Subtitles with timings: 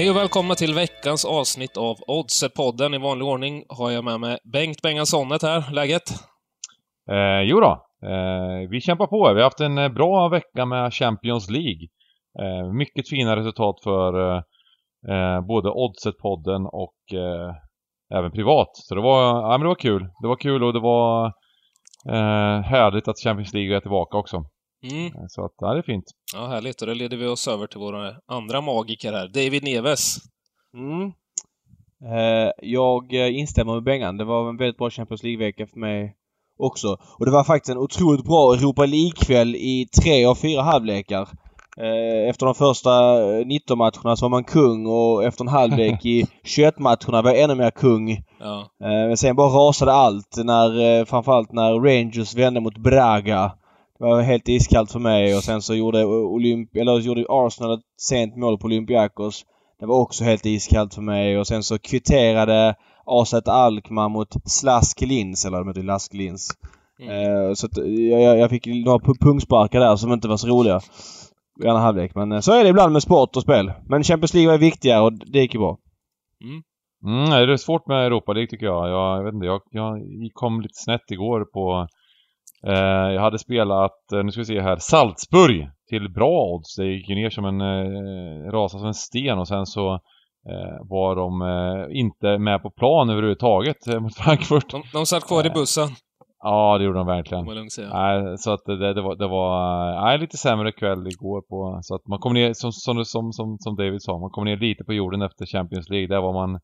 [0.00, 2.94] Hej och välkomna till veckans avsnitt av Oddset-podden.
[2.94, 5.72] I vanlig ordning har jag med mig Bengt Bengan Sonnet här.
[5.72, 6.02] Läget?
[7.10, 7.86] Eh, jo då.
[8.08, 9.32] Eh, vi kämpar på.
[9.34, 11.88] Vi har haft en eh, bra vecka med Champions League.
[12.40, 14.42] Eh, mycket fina resultat för eh,
[15.12, 17.54] eh både Oddset-podden och eh,
[18.18, 18.70] även privat.
[18.72, 20.02] Så det var, ja, men det var kul.
[20.22, 21.26] Det var kul och det var
[22.08, 24.44] eh, härligt att Champions League är tillbaka också.
[24.82, 25.28] Mm.
[25.28, 26.04] Så att, ja, det är fint.
[26.34, 26.80] Ja, härligt.
[26.82, 29.28] Och då leder vi oss över till våra andra magiker här.
[29.28, 30.16] David Neves.
[30.74, 31.12] Mm.
[32.04, 34.16] Eh, jag instämmer med Bengan.
[34.16, 36.14] Det var en väldigt bra Champions League-vecka för mig
[36.58, 36.96] också.
[37.18, 41.28] Och det var faktiskt en otroligt bra Europa League-kväll i tre av fyra halvlekar.
[41.76, 42.90] Eh, efter de första
[43.46, 47.40] 19 matcherna så var man kung och efter en halvlek i 21 matcherna var jag
[47.40, 48.24] ännu mer kung.
[48.40, 48.60] Ja.
[48.60, 53.52] Eh, men sen bara rasade allt när, framförallt när Rangers vände mot Braga.
[54.00, 57.84] Det var helt iskallt för mig och sen så gjorde, Olymp eller gjorde Arsenal ett
[58.00, 59.44] sent mål på Olympiakos.
[59.80, 62.74] Det var också helt iskallt för mig och sen så kvitterade
[63.06, 66.48] AZ Alkmaar mot Slask Linz, eller de heter Lask Linz.
[67.00, 67.10] Mm.
[67.10, 70.80] Eh, så att jag, jag fick några pungsparkar där som inte var så roliga.
[71.64, 72.14] I andra halvlek.
[72.14, 73.72] Men eh, så är det ibland med sport och spel.
[73.88, 75.78] Men Champions League var viktigare och det gick ju bra.
[76.44, 76.62] Mm.
[77.04, 78.88] Mm, det är svårt med Europa League tycker jag.
[78.88, 80.00] Jag, jag vet inte, jag, jag
[80.32, 81.88] kom lite snett igår på
[82.66, 86.76] Eh, jag hade spelat, eh, nu ska vi se här, Salzburg till bra odds.
[86.76, 89.94] Det gick ju ner som en, eh, rasade som en sten och sen så
[90.50, 94.70] eh, var de eh, inte med på plan överhuvudtaget eh, mot Frankfurt.
[94.70, 95.88] De, de satt kvar i bussen.
[96.42, 97.44] Ja, det gjorde de verkligen.
[97.92, 101.94] Nej, så att det, det var, det var nej, lite sämre kväll igår på, så
[101.94, 104.92] att man kom ner, som, som, som, som David sa, man kom ner lite på
[104.92, 106.08] jorden efter Champions League.
[106.08, 106.60] Där var man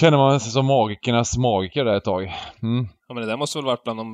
[0.00, 2.22] Känner man sig som magikernas magiker där ett tag.
[2.62, 2.86] Mm.
[3.08, 4.06] Ja men det där måste väl varit bland de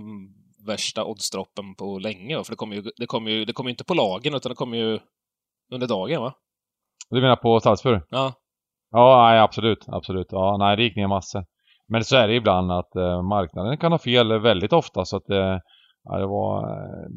[0.67, 2.45] värsta oddsdroppen på länge.
[2.45, 4.77] För det kommer ju, det kommer ju, det kommer inte på lagen, utan det kommer
[4.77, 4.99] ju
[5.73, 6.33] under dagen, va?
[7.11, 8.03] Du menar på Salzburg?
[8.11, 8.33] Ja.
[8.91, 9.85] Ja, nej, absolut.
[9.89, 10.27] Absolut.
[10.31, 11.45] Ja, nej, det gick ner massor.
[11.89, 15.31] Men så är det ibland att eh, marknaden kan ha fel väldigt ofta, så att
[15.31, 15.59] eh,
[16.05, 16.67] ja, det var...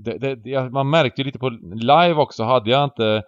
[0.03, 3.23] Det, det, man märkte ju lite på live också, hade jag inte...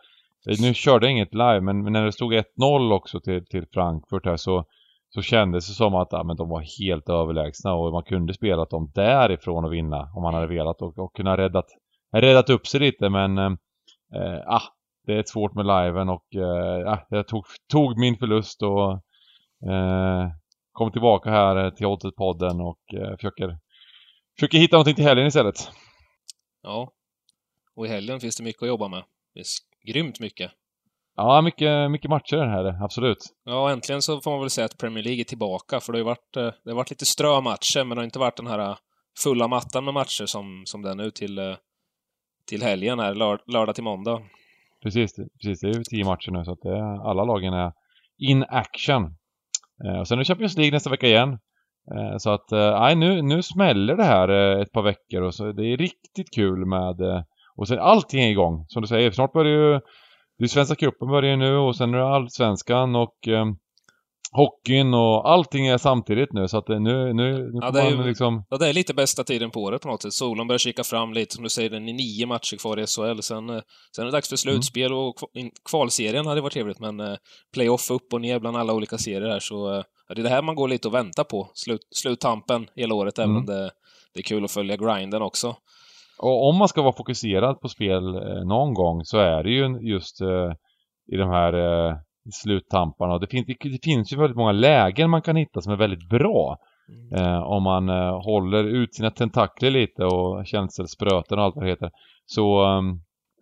[0.62, 4.26] Nu körde jag inget live, men, men när det stod 1-0 också till, till Frankfurt
[4.26, 4.66] här så
[5.16, 8.70] så kändes det som att ja, men de var helt överlägsna och man kunde spelat
[8.70, 11.66] dem därifrån och vinna om man hade velat och, och kunna räddat,
[12.12, 14.62] räddat upp sig lite men eh, ah,
[15.06, 18.92] det är svårt med liven och eh, jag tog, tog min förlust och
[19.72, 20.30] eh,
[20.72, 23.58] kom tillbaka här eh, till Oddset-podden och eh, försöker,
[24.36, 25.56] försöker hitta någonting till helgen istället.
[26.62, 26.92] Ja,
[27.76, 29.04] och i helgen finns det mycket att jobba med.
[29.34, 29.46] Det är
[29.94, 30.52] grymt mycket.
[31.18, 33.18] Ja, mycket, mycket matcher här, absolut.
[33.46, 36.00] Ja, äntligen så får man väl säga att Premier League är tillbaka, för det har
[36.00, 38.48] ju varit, eh, det har varit lite strö matcher, men det har inte varit den
[38.48, 38.76] här eh,
[39.24, 41.56] fulla mattan med matcher som, som det är nu till, eh,
[42.50, 44.22] till helgen här, lör, lördag till måndag.
[44.84, 47.72] Precis, precis, det är ju tio matcher nu, så att det alla lagen är
[48.18, 49.04] in action.
[49.86, 51.30] Eh, och sen är det Champions League nästa vecka igen.
[51.96, 54.30] Eh, så att, nej, nu, nu smäller det här
[54.62, 56.96] ett par veckor och så det är riktigt kul med,
[57.56, 59.80] och sen allting är igång, som du säger, snart börjar ju
[60.38, 63.46] det är Svenska cupen börjar nu och sen är det Allsvenskan och eh,
[64.36, 68.08] hockeyn och allting är samtidigt nu så att nu, nu, nu ja, det är, man
[68.08, 68.46] liksom...
[68.50, 70.14] Ja, det är lite bästa tiden på året på något sätt.
[70.14, 73.22] Solen börjar kika fram lite, som du säger, den är nio matcher kvar i SHL.
[73.22, 73.62] Sen, eh,
[73.96, 74.98] sen är det dags för slutspel mm.
[74.98, 75.16] och
[75.70, 77.16] kvalserien hade varit trevligt, men eh,
[77.54, 80.30] playoff upp och ner bland alla olika serier här, så eh, ja, det är det
[80.30, 81.50] här man går lite och väntar på.
[81.54, 83.30] Slut, sluttampen hela året, mm.
[83.30, 83.72] även om det,
[84.14, 85.56] det är kul att följa grinden också.
[86.18, 89.80] Och om man ska vara fokuserad på spel eh, någon gång så är det ju
[89.82, 90.54] just eh,
[91.14, 91.98] i de här eh,
[92.34, 93.20] sluttamparna.
[93.20, 96.58] Det, finns, det, finns ju väldigt många lägen man kan hitta som är väldigt bra.
[96.90, 97.14] Mm.
[97.14, 101.70] Eh, om man eh, håller ut sina tentakler lite och känselspröten och allt vad det
[101.70, 101.92] heter.
[102.26, 102.64] Så,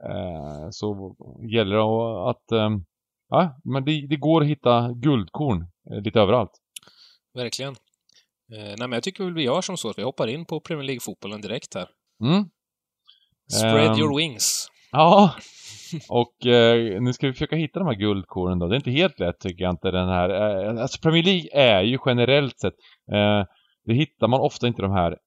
[0.09, 1.15] eh, så
[1.51, 2.77] gäller det att
[3.29, 5.67] ja, men det, det, går att hitta guldkorn
[6.03, 6.51] lite överallt.
[7.33, 7.75] Verkligen.
[8.49, 10.85] nej men jag tycker väl vi gör som så att vi hoppar in på Premier
[10.85, 11.87] League-fotbollen direkt här.
[12.21, 12.49] Mm.
[13.51, 14.67] Spread um, your wings.
[14.91, 15.33] Ja,
[16.09, 18.67] och eh, nu ska vi försöka hitta de här guldkornen då.
[18.67, 20.29] Det är inte helt lätt tycker jag inte den här.
[20.29, 22.73] Eh, alltså Premier League är ju generellt sett,
[23.11, 23.45] eh,
[23.85, 25.17] det hittar man ofta inte de här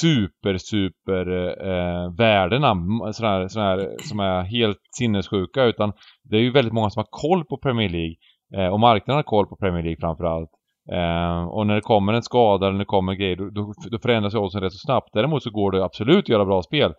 [0.00, 1.26] super, super
[1.66, 2.74] eh, värdena
[3.12, 5.92] sådana här, sådana här, som är helt sinnessjuka utan
[6.24, 8.16] det är ju väldigt många som har koll på Premier League
[8.56, 10.50] eh, och marknaden har koll på Premier League framförallt.
[10.92, 13.98] Eh, och när det kommer en skada eller när det kommer grejer då, då, då
[13.98, 15.10] förändras ju oddsen rätt så snabbt.
[15.12, 16.94] Däremot så går det absolut att göra bra spel.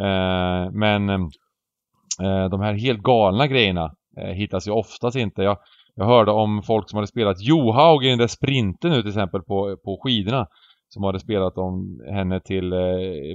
[0.00, 3.90] Eh, men eh, de här helt galna grejerna
[4.20, 5.42] eh, hittas ju oftast inte.
[5.42, 5.58] Jag,
[5.94, 9.42] jag hörde om folk som hade spelat Johaug i den där sprinten nu till exempel
[9.42, 10.46] på, på skidorna.
[10.88, 12.74] Som hade spelat om henne till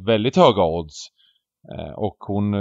[0.06, 1.08] väldigt höga odds.
[1.96, 2.52] Och hon,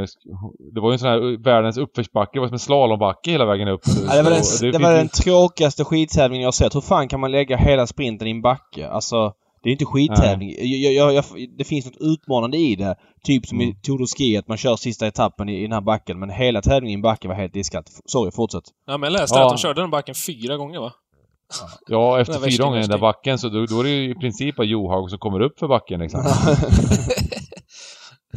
[0.74, 3.68] det var ju en sån här världens uppförsbacke, det var som en slalombacke hela vägen
[3.68, 3.80] upp.
[4.08, 6.74] Ja, det var den, Så det var den tråkigaste skidtävlingen jag sett.
[6.74, 8.88] Hur fan kan man lägga hela sprinten i en backe?
[8.88, 9.32] Alltså,
[9.62, 10.54] det är inte skidtävling.
[10.58, 11.24] Jag, jag, jag,
[11.58, 12.94] det finns något utmanande i det.
[13.24, 13.70] Typ som Mm.
[13.70, 16.18] i Tour de Ski, att man kör sista etappen i, i den här backen.
[16.18, 17.84] Men hela tävlingen i en backe var helt diskat.
[18.06, 18.64] Sorry, fortsätt.
[18.86, 19.44] Ja, men jag läste Ja.
[19.46, 20.92] att de körde den backen fyra gånger va?
[21.88, 24.14] Ja, efter fyra gånger i den där backen så då, då är det ju i
[24.14, 26.20] princip bara Johaug som kommer upp för backen liksom.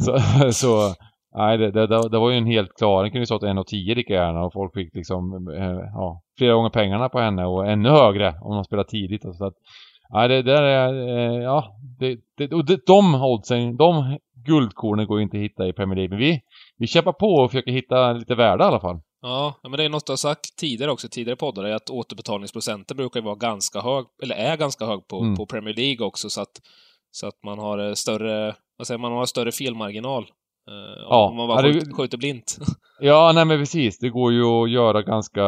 [0.00, 0.18] så,
[0.52, 0.94] så
[1.36, 4.12] nej, det, det, det var ju en helt klar, den kunde ju stått 1,10 lika
[4.12, 8.34] gärna och folk fick liksom, eh, ja, flera gånger pengarna på henne och ännu högre
[8.42, 9.54] om de spelar tidigt och så att,
[10.14, 15.18] nej det där är, eh, ja, det, det, och det, de oddsen, de guldkornen går
[15.18, 16.40] ju inte att hitta i Premier League, men vi,
[16.78, 19.00] vi kämpar på och försöker hitta lite värde i alla fall.
[19.22, 22.96] Ja, men det är något du har sagt tidigare också, tidigare poddar, är att återbetalningsprocenten
[22.96, 25.36] brukar vara ganska hög, eller är ganska hög på, Mm.
[25.36, 26.52] på Premier League också, så att,
[27.10, 30.22] så att man har eh, större, vad säger man, man har större felmarginal.
[30.70, 31.62] Eh, Ja, om man bara
[31.96, 32.58] skjuter blint.
[33.00, 33.98] Ja, nej men precis.
[33.98, 35.42] Det går ju att göra ganska...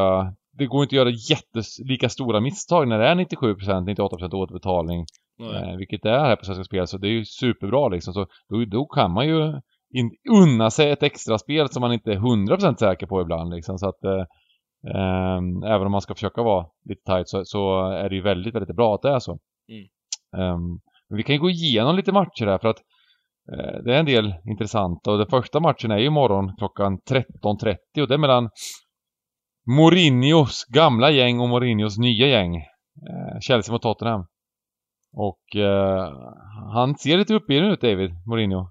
[0.58, 5.04] Det går inte att göra jättes, lika stora misstag när det är 97%, 98% återbetalning.
[5.40, 8.14] Eh, vilket det är här på Svenska Spel, så det är ju superbra liksom.
[8.14, 9.60] Så då, då kan man ju
[9.94, 13.78] in, unna sig ett extra spel som man inte är 100% säker på ibland liksom.
[13.78, 14.24] Så att eh,
[14.94, 18.54] ehm, även om man ska försöka vara lite tight så, så är det ju väldigt,
[18.54, 19.38] väldigt bra att det är så.
[19.68, 19.86] Mm.
[20.42, 22.80] Ehm, men vi kan ju gå igenom lite matcher här för att
[23.52, 27.76] eh, det är en del intressanta och den första matchen är ju imorgon klockan 13.30
[28.00, 28.50] och det är mellan
[29.66, 32.56] Mourinhos gamla gäng och Mourinhos nya gäng.
[32.56, 34.26] Eh, Chelsea mot Tottenham.
[35.16, 36.12] Och eh,
[36.72, 38.68] han ser lite uppgiven ut David, Mourinho.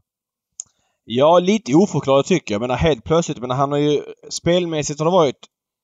[1.03, 2.62] Ja, lite oförklarligt tycker jag.
[2.62, 5.39] Men helt plötsligt, men han har ju spelmässigt har det varit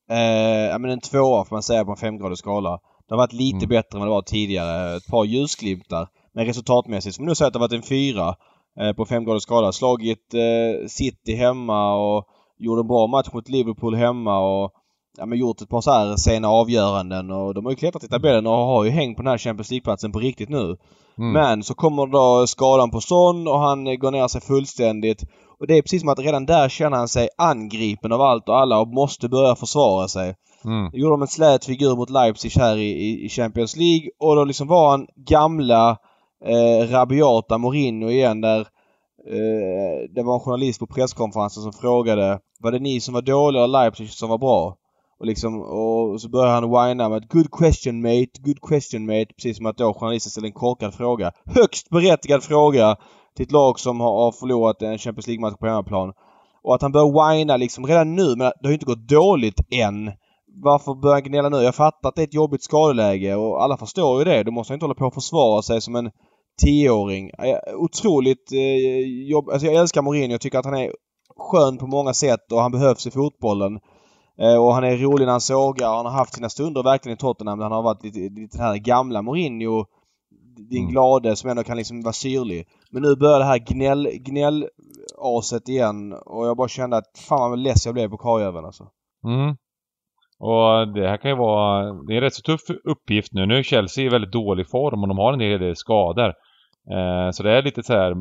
[0.09, 2.79] eh, ja, men en tvåa får man säga på en femgradig skala.
[3.07, 3.69] Det har varit lite Mm.
[3.69, 4.95] bättre än vad det var tidigare.
[4.95, 6.07] Ett par ljusglimtar.
[6.33, 8.35] Men resultatmässigt får man nog säga att det har varit en fyra
[8.79, 9.71] eh, på femgradig skala.
[9.71, 12.25] Slagit eh, City hemma och
[12.57, 14.71] gjorde en bra match mot Liverpool hemma och
[15.17, 18.07] ja, men gjort ett par så här sena avgöranden och de har ju klättrat i
[18.07, 20.77] tabellen och har ju hängt på den här Champions League-platsen på riktigt nu.
[21.17, 21.31] Mm.
[21.33, 25.23] Men så kommer då skadan på Son och han eh, går ner sig fullständigt.
[25.59, 28.59] Och det är precis som att redan där känner han sig angripen av allt och
[28.59, 30.35] alla och måste börja försvara sig.
[30.65, 30.89] Mm.
[30.91, 34.35] Då gjorde de en slät figur mot Leipzig här i, i, i Champions League och
[34.35, 35.97] då liksom var han gamla
[36.45, 38.59] eh, rabiata Mourinho igen där
[39.27, 43.63] eh, det var en journalist på presskonferensen som frågade Var det ni som var dåliga
[43.63, 44.77] eller Leipzig som var bra?
[45.21, 49.25] Och liksom, och så började han whina med Good question mate, good question mate.
[49.35, 51.31] Precis som att då journalisten ställde en korkad fråga.
[51.45, 52.95] Högst berättigad fråga
[53.35, 56.13] till ett lag som har, förlorat en Champions League-match på hemmaplan.
[56.63, 59.61] Och att han börjar whina liksom redan nu, men det har ju inte gått dåligt
[59.71, 60.11] än.
[60.63, 61.57] Varför börjar han gnälla nu?
[61.57, 64.43] Jag fattar att det är ett jobbigt skadeläge och alla förstår ju det.
[64.43, 66.11] Då måste han inte hålla på och försvara sig som en
[66.61, 67.31] tioåring.
[67.75, 69.49] Otroligt eh, jobb...
[69.49, 70.31] Alltså jag älskar Mourinho.
[70.31, 70.91] Jag tycker att han är
[71.37, 73.79] skön på många sätt och han behövs i fotbollen.
[74.41, 75.95] Eh, och han är rolig när han sågar.
[75.95, 78.65] Han har haft sina stunder verkligen i Tottenham där han har varit lite, lite den
[78.65, 79.85] här gamla Mourinho.
[80.69, 80.91] Din Mm.
[80.91, 82.67] glade som ändå kan liksom vara syrlig.
[82.91, 87.59] Men nu börjar det här gnäll, gnäll-aset igen och jag bara kände att fan vad
[87.59, 88.83] less jag blev på karljäveln alltså.
[89.25, 89.55] Mm.
[90.39, 93.45] Och det här kan ju vara, det är en rätt så tuff uppgift nu.
[93.45, 96.33] Nu är Chelsea i väldigt dålig form och de har en hel del skador.
[96.91, 98.15] Eh, så det är lite så här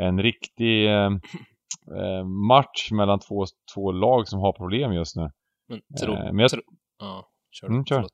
[0.00, 1.10] en riktig eh,
[2.00, 5.30] eh, match mellan två, två lag som har problem just nu.
[5.68, 6.60] Men tro, Eh, men jag- tro,
[7.00, 8.06] ja, kör Mm, kör.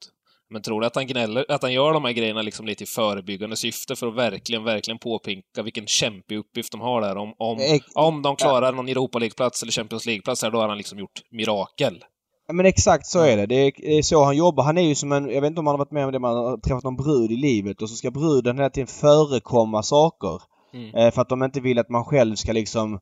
[0.52, 2.87] Men tror du att han gnäller, att han gör de här grejerna liksom lite i
[2.87, 7.16] förebyggande syfte för att verkligen, verkligen påpeka vilken kämpig uppgift de har där.
[7.16, 10.69] Om, om, Ex- om de klarar någon Europa League-plats eller Champions League-plats här, då har
[10.69, 12.04] han liksom gjort mirakel.
[12.47, 13.47] Ja, men exakt så är det.
[13.47, 14.64] det är, det är så han jobbar.
[14.64, 15.30] Han är ju som en...
[15.30, 16.19] Jag vet inte om man har varit med om det.
[16.19, 20.42] Man har träffat någon brud i livet och så ska bruden hela tiden förekomma saker.
[20.75, 20.95] Mm.
[20.95, 23.00] Eh, för att de inte vill att man själv ska liksom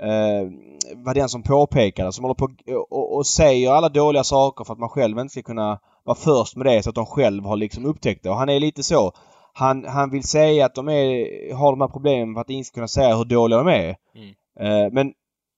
[0.00, 0.50] eh,
[0.96, 2.12] vara den som påpekar det.
[2.12, 2.48] Som håller på
[2.90, 6.56] och, och säger alla dåliga saker för att man själv inte ska kunna vara först
[6.56, 8.30] med det så att de själv har liksom upptäckt det.
[8.30, 9.12] Och han är lite så.
[9.52, 12.88] Han, han vill säga att de är, har de här problemen för att inte kunna
[12.88, 13.96] säga hur dåliga de är.
[14.14, 14.28] Mm.
[14.60, 15.06] Eh, men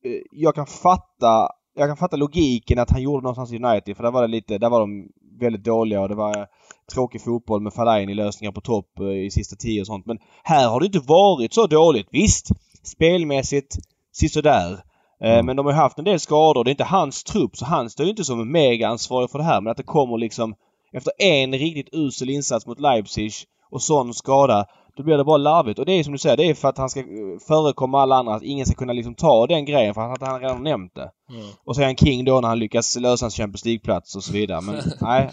[0.04, 4.02] eh, jag kan fatta jag kan fatta logiken att han gjorde någonstans i United för
[4.02, 5.08] där var det lite, där var de
[5.40, 6.46] väldigt dåliga och det var
[6.92, 10.06] tråkig fotboll med Fellaini lösningar på topp eh, i sista tio och sånt.
[10.06, 12.08] Men här har det inte varit så dåligt.
[12.10, 12.48] Visst,
[12.82, 13.76] spelmässigt
[14.12, 14.72] sisådär.
[14.72, 15.46] Eh, Mm.
[15.46, 16.64] Men de har haft en del skador.
[16.64, 19.60] Det är inte hans trupp så han står ju inte som mega-ansvarig för det här.
[19.60, 20.54] Men att det kommer liksom
[20.92, 23.32] efter en riktigt usel insats mot Leipzig
[23.70, 24.66] och sån skada.
[24.96, 25.78] Då blir det bara larvigt.
[25.78, 27.06] Och det är som du säger, det är för att han ska eh,
[27.48, 28.34] förekomma alla andra.
[28.34, 31.10] Att ingen ska kunna liksom ta den grejen för att han redan nämnt det.
[31.30, 31.46] Mm.
[31.64, 34.32] Och så är han king då när han lyckas lösa en Champions League-plats och så
[34.32, 34.60] vidare.
[34.60, 35.30] Men nej.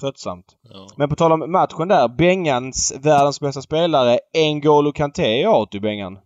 [0.00, 0.46] Tröttsamt.
[0.62, 0.86] Ja.
[0.96, 2.08] Men på tal om matchen där.
[2.08, 6.18] Bengans världens bästa spelare N'Golo Kanté är out i Bengan.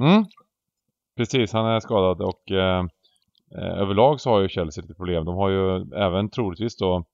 [0.00, 0.24] Mm.
[1.16, 1.52] Precis.
[1.52, 2.84] Han är skadad och eh,
[3.58, 5.24] eh, överlag så har ju Chelsea lite problem.
[5.24, 7.04] De har ju även troligtvis då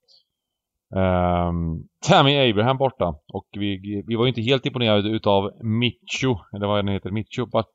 [0.90, 6.66] Um, Tammy Abraham borta och vi, vi var ju inte helt imponerade utav Micho, eller
[6.66, 7.66] vad den heter, Micho, but,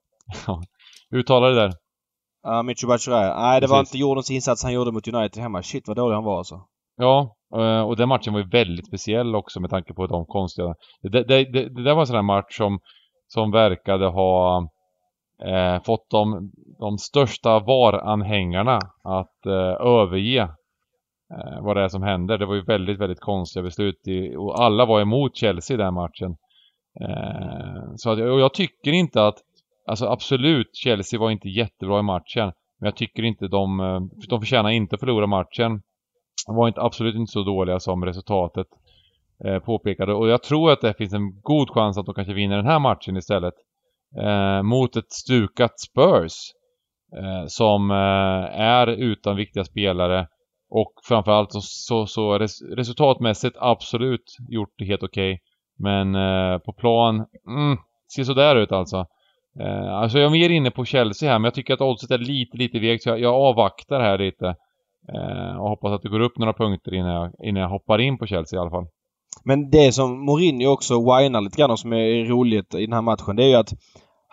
[1.15, 1.73] uttalar det där.
[2.43, 3.33] Ja, uh, Micho Batshuayi.
[3.35, 3.71] Nej, det Precis.
[3.71, 5.63] var inte jordens insats han gjorde mot United hemma.
[5.63, 6.61] Shit vad dålig han var alltså.
[6.97, 10.75] Ja, eh, och den matchen var ju väldigt speciell också med tanke på de konstiga...
[11.01, 12.79] Det, det, det, det där var en sån här match som,
[13.27, 14.67] som verkade ha
[15.43, 20.41] eh, fått de, de största VAR-anhängarna att eh, överge
[21.33, 22.37] eh, vad det är som händer.
[22.37, 25.93] Det var ju väldigt, väldigt konstiga beslut i, och alla var emot Chelsea i den
[25.93, 26.35] matchen.
[27.01, 29.37] Eh, så att, och jag tycker inte att,
[29.87, 32.51] alltså absolut, Chelsea var inte jättebra i matchen.
[32.79, 35.81] Men jag tycker inte de, eh, de förtjänar inte att förlora matchen.
[36.47, 38.67] De var inte, absolut inte så dåliga som resultatet
[39.45, 40.13] eh, påpekade.
[40.13, 42.79] Och jag tror att det finns en god chans att de kanske vinner den här
[42.79, 43.53] matchen istället.
[44.21, 46.33] Eh, mot ett stukat Spurs.
[47.17, 50.27] Eh, som eh, är utan viktiga spelare.
[50.69, 55.33] Och framförallt så, så, så res, resultatmässigt absolut gjort det helt okej.
[55.33, 55.39] Okay.
[55.79, 57.15] Men eh, på plan,
[57.47, 57.77] mm,
[58.15, 59.05] ser sådär ut alltså.
[59.59, 62.17] Eh, alltså jag är mer inne på Chelsea här men jag tycker att oddset är
[62.17, 64.55] lite, lite vekt så jag, jag avvaktar här lite.
[65.13, 68.17] Eh, och hoppas att det går upp några punkter innan jag, innan jag hoppar in
[68.17, 68.87] på Chelsea i alla fall.
[69.43, 73.01] Men det som Mourinho också whinar lite grann och som är roligt i den här
[73.01, 73.73] matchen det är ju att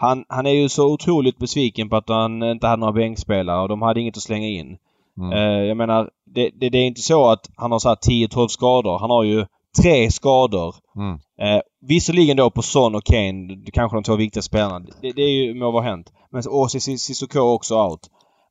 [0.00, 3.68] han, han är ju så otroligt besviken på att han inte hade några bänkspelare och
[3.68, 4.78] de hade inget att slänga in.
[5.18, 5.32] Mm.
[5.32, 8.98] Eh, jag menar, det, det, det, är inte så att han har så 10-12 skador.
[8.98, 9.46] Han har ju
[9.82, 10.74] tre skador.
[10.96, 11.18] Mm.
[11.40, 14.86] Eh, visserligen då på Son och Kane, kanske de två viktiga spelarna.
[15.00, 16.12] Det, det är ju må vara hänt.
[16.30, 18.00] Men och Cissoko också out.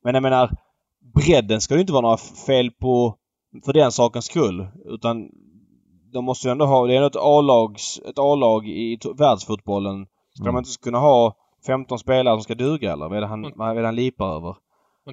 [0.04, 0.50] Men jag menar,
[1.14, 2.16] bredden ska det inte vara några
[2.46, 3.14] fel på
[3.64, 4.66] för den sakens skull.
[4.84, 5.28] Utan
[6.12, 6.86] de måste ju ändå ha...
[6.86, 10.06] Det är A-lags, ett A-lag i världsfotbollen.
[10.34, 10.54] Ska mm.
[10.54, 13.08] man inte kunna ha 15 spelare som ska duga eller?
[13.08, 13.52] Vad är det han, mm.
[13.56, 14.56] vad är han lipar över?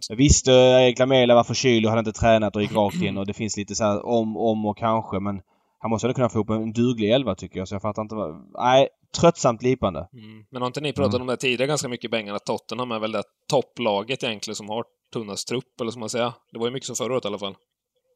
[0.10, 3.26] Jag visste Erik Lamela var förkyld och hade inte tränat och gick rakt in och
[3.26, 5.42] det finns lite så här om, om och kanske men
[5.80, 8.16] han måste ändå kunna få upp en duglig elva tycker jag så jag fattar inte
[8.16, 8.52] vad...
[8.54, 8.90] Nej,
[9.22, 10.08] tröttsamt lipande.
[10.14, 10.46] Mm.
[10.52, 11.22] Men har inte ni pratat mm.
[11.22, 14.86] om det tidigare ganska mycket Bengan att Tottenham är väl det topplaget egentligen som har
[15.14, 16.34] tunnast trupp eller som man säger.
[16.52, 17.56] Det var ju mycket som förra året i alla fall.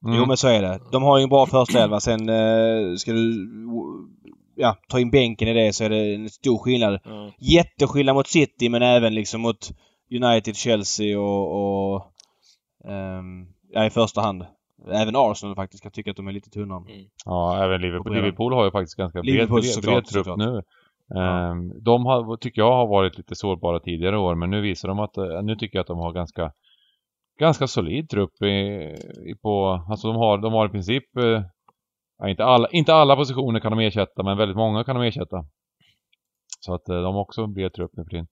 [0.06, 0.18] Mm.
[0.18, 0.80] Jo men så är det.
[0.92, 2.00] De har ju en bra första elva.
[2.00, 3.48] Sen eh, ska du
[4.56, 7.00] ja, ta in bänken i det så är det en stor skillnad.
[7.06, 7.32] Mm.
[7.40, 9.72] Jätteskillnad mot City men även liksom mot
[10.12, 12.14] United, Chelsea och, och
[12.84, 14.46] um, ja, i första hand.
[14.92, 15.84] Även Arsenal faktiskt.
[15.84, 16.80] Jag tycker att de är lite tunnare.
[16.80, 17.06] Mm.
[17.26, 18.16] Ja, även Liverpool.
[18.16, 20.62] Liverpool har ju faktiskt ganska bred, bred, bred trupp nu.
[21.08, 21.52] Ja.
[21.52, 25.00] Um, de har, tycker jag har varit lite sårbara tidigare år men nu visar de
[25.00, 26.52] att, uh, nu tycker jag att de har ganska
[27.42, 28.56] ganska solid trupp i,
[29.32, 31.42] i på, alltså de har, de har i princip eh,
[32.18, 35.38] ja, inte, alla, inte alla positioner kan de ersätta men väldigt många kan de ersätta.
[36.60, 38.28] Så att eh, de har också en bred trupp nu för tiden.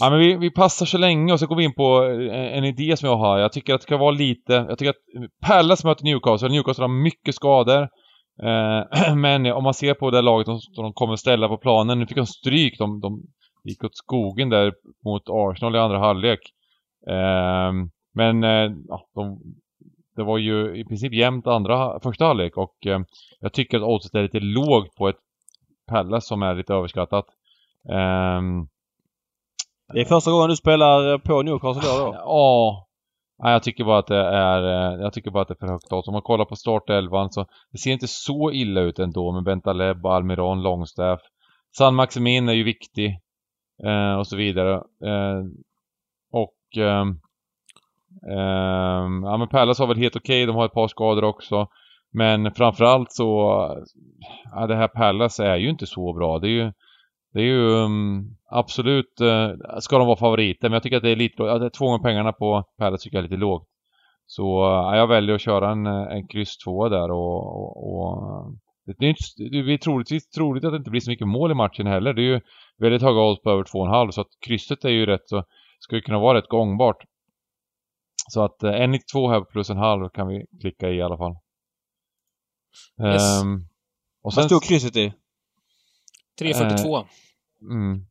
[0.00, 2.64] Ja men vi, vi passar så länge och så går vi in på en, en,
[2.64, 3.38] idé som jag har.
[3.38, 7.02] Jag tycker att det ska vara lite, jag tycker att Pallas möter Newcastle, Newcastle har
[7.02, 7.82] mycket skador.
[8.42, 11.98] Eh, men om man ser på det laget som de, de kommer ställa på planen,
[11.98, 13.22] nu fick de stryk, de, de
[13.64, 14.72] gick åt skogen där
[15.04, 16.40] mot Arsenal i andra halvlek.
[17.10, 17.72] Eh,
[18.16, 19.38] men eh, ja, de,
[20.16, 23.00] det var ju i princip jämnt andra, första halvlek och eh,
[23.40, 25.16] jag tycker att oddset är lite lågt på ett
[25.86, 27.26] Pallas som är lite överskattat.
[27.84, 28.68] Um,
[29.92, 31.98] det är första gången du spelar på Newcastle då?
[31.98, 32.14] då?
[32.14, 32.86] Ja.
[33.38, 35.72] Nej, jag tycker bara att det är, eh, jag tycker bara att det är för
[35.72, 36.08] högt odds.
[36.08, 40.06] Om man kollar på startelvan så det ser inte så illa ut ändå med Bentaleb,
[40.06, 41.20] Almiron, Longstaff.
[41.78, 43.18] San Maximin är ju viktig.
[43.84, 44.74] Eh, och så vidare.
[45.04, 45.42] Eh,
[46.32, 47.04] och eh,
[48.22, 50.46] Ehm, ja men Palace har väl helt okej, okay.
[50.46, 51.68] de har ett par skador också.
[52.12, 53.26] Men framförallt så,
[54.54, 56.38] ja det här Palace är ju inte så bra.
[56.38, 56.72] Det är ju
[57.32, 61.10] det är ju um, absolut, uh, ska de vara favoriter, men jag tycker att det
[61.10, 63.68] är lite, att två gånger pengarna på Palace tycker jag är lite lågt.
[64.26, 68.02] Så uh, jag väljer att köra en, en kryss 2 där och, och,
[68.86, 71.50] och det är, inte, det är troligtvis troligt att det inte blir så mycket mål
[71.50, 72.12] i matchen heller.
[72.12, 72.40] Det är ju
[72.78, 75.44] väldigt höga odds på över 2,5 så att krysset är ju rätt så,
[75.78, 76.96] ska ju kunna vara rätt gångbart.
[78.28, 81.36] Så att uh, 1,92 här plus en halv kan vi klicka i i alla fall.
[83.02, 83.42] Yes.
[83.42, 83.68] Um,
[84.22, 85.12] och sen, Vad stod krysset i?
[86.40, 87.06] 3,42.
[87.60, 88.06] Mm.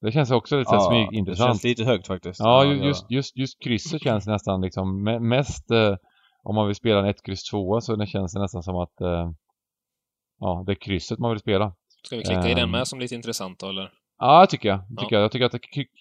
[0.00, 1.48] Det känns också lite ja, smyg intressant.
[1.48, 2.40] Det känns lite högt faktiskt.
[2.40, 5.96] Ja, just, just, just krysset känns nästan liksom mest eh,
[6.42, 9.00] om man vill spela en 1 kryss 2 så det känns det nästan som att
[9.00, 9.30] eh,
[10.38, 11.74] ja, det är krysset man vill spela.
[12.02, 13.92] Ska vi klicka i den med som lite intressant då, eller?
[14.20, 14.80] Ja, tycker jag.
[14.88, 15.18] Tycker ja.
[15.18, 15.22] jag.
[15.22, 15.60] jag tycker att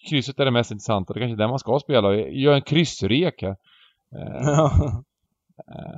[0.09, 1.13] krysset är det mest intressanta.
[1.13, 2.15] Det är kanske är det man ska spela.
[2.15, 3.55] Gör en kryssrek här.
[4.15, 4.99] Uh,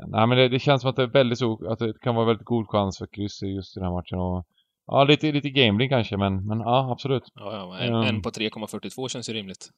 [0.07, 2.25] nej, men det, det, känns som att det är väldigt så, att det kan vara
[2.25, 4.19] väldigt god chans för kryss just i den här matchen.
[4.19, 4.45] Och,
[4.91, 7.23] Ja, lite, lite gambling kanske, men, men ja, absolut.
[7.35, 9.69] Ja, ja en, um, en på 3,42 känns ju rimligt.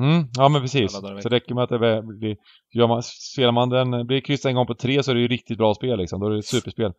[0.00, 0.92] Mm, ja men precis.
[0.92, 2.36] Så räcker med att det blir...
[2.74, 5.28] Gör man, spelar man den, blir kryss en gång på tre så är det ju
[5.28, 6.20] riktigt bra spel liksom.
[6.20, 6.92] Då är det ett superspel.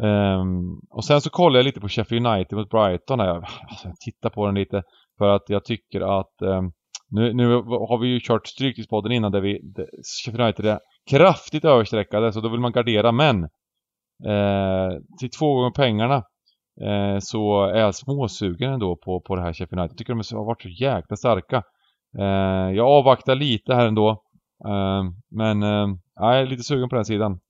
[0.00, 3.20] Um, och sen så kollade jag lite på Sheffield United mot Brighton.
[3.20, 3.34] Här.
[3.68, 4.82] Alltså, jag tittar på den lite
[5.18, 6.72] för att jag tycker att um,
[7.10, 9.86] nu, nu har vi ju kört Stryktipspodden innan där vi där
[10.24, 10.78] Sheffield United är
[11.10, 13.44] kraftigt överstreckade så då vill man gardera men
[14.24, 16.16] eh, till två gånger pengarna
[16.82, 19.92] eh, så är jag småsugen ändå på, på det här Sheffield United.
[19.92, 21.62] Jag tycker de har varit så jäkla starka.
[22.18, 24.10] Eh, jag avvaktar lite här ändå.
[24.66, 27.40] Eh, men eh, jag är lite sugen på den sidan.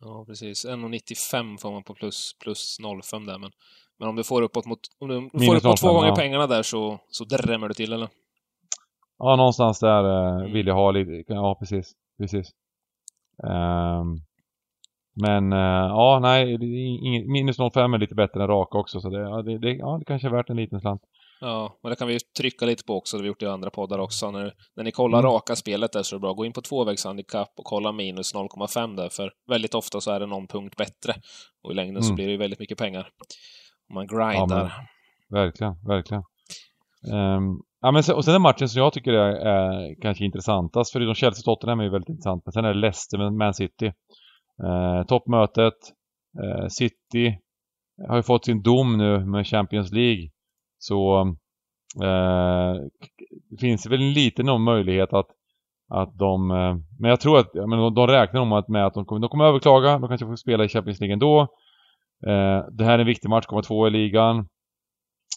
[0.00, 0.66] Ja, precis.
[0.66, 3.50] 1,95 får man på plus, plus 0,5 där, men,
[3.98, 6.16] men om du får uppåt mot, om du får Minus uppåt två 0,5, gånger ja.
[6.16, 8.08] pengarna där så, så drämmer du till, eller?
[9.18, 10.52] Ja, någonstans där eh, Mm.
[10.52, 11.32] vill jag ha lite.
[11.32, 11.92] Ja, precis.
[12.18, 12.50] Precis.
[13.42, 14.16] Ehm,
[15.22, 19.00] men eh, ja, nej, det är ing- minus 0,5 är lite bättre än raka också
[19.00, 21.02] så det, ja, det, det, ja, det kanske är värt en liten slant.
[21.40, 23.46] Ja, men det kan vi ju trycka lite på också, det har vi gjort i
[23.46, 24.30] andra poddar också.
[24.30, 25.30] När, när ni kollar Mm.
[25.32, 28.96] raka spelet där så är det bra, gå in på tvåvägshandikapp och kolla minus 0,5
[28.96, 31.14] där, för väldigt ofta så är det någon punkt bättre.
[31.64, 32.14] Och i längden så Mm.
[32.14, 33.08] blir det ju väldigt mycket pengar.
[33.88, 34.72] Om man grindar.
[35.30, 36.22] Verkligen, verkligen.
[37.12, 37.42] Ehm,
[37.80, 41.14] ja, men sen, och sen den matchen som jag tycker är, är kanske intressantast, förutom
[41.14, 43.86] Chelsea-Tottenham är ju väldigt intressant, men sen är det Leicester med Man City.
[44.64, 45.74] Uh, toppmötet,
[46.42, 47.38] eh, City
[48.08, 50.28] har ju fått sin dom nu med Champions League.
[50.88, 51.20] Så
[52.02, 52.74] eh,
[53.50, 55.26] det finns väl en liten någon möjlighet att,
[55.90, 56.50] att de...
[56.50, 59.20] Eh, men jag tror att men de, de räknar om att, med att de kommer,
[59.20, 61.40] de kommer överklaga, de kanske får spela i Champions League ändå.
[62.26, 64.38] Eh, det här är en viktig match, kommer två i ligan.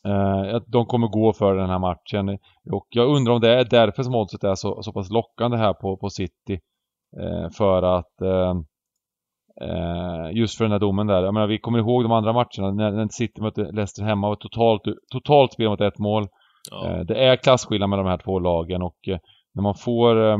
[0.05, 2.29] Eh, de kommer gå för den här matchen.
[2.71, 5.73] Och jag undrar om det är därför som oddset är så, så pass lockande här
[5.73, 6.59] på, på City.
[7.21, 8.53] Eh, för att eh,
[10.31, 11.23] just för den här domen där.
[11.23, 14.39] Jag menar, vi kommer ihåg de andra matcherna när, när City mötte Leicester hemma och
[14.39, 16.27] totalt, totalt spel mot ett mål.
[16.71, 16.89] Ja.
[16.89, 19.17] Eh, det är klasskillnad med de här två lagen och eh,
[19.53, 20.37] när man får eh,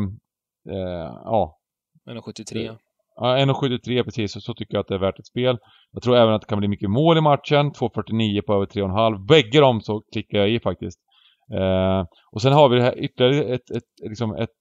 [0.69, 1.57] eh, ja,
[2.09, 2.77] 1,73.
[3.15, 5.57] Ja, 1,73 precis, så, så tycker jag att det är värt ett spel.
[5.91, 7.71] Jag tror även att det kan bli mycket mål i matchen.
[7.71, 9.27] 2,49 på över 3,5.
[9.27, 10.99] Bägge dem så klickar jag i faktiskt.
[11.53, 14.57] Eh, och sen har vi det här ytterligare ett, ett, liksom ett,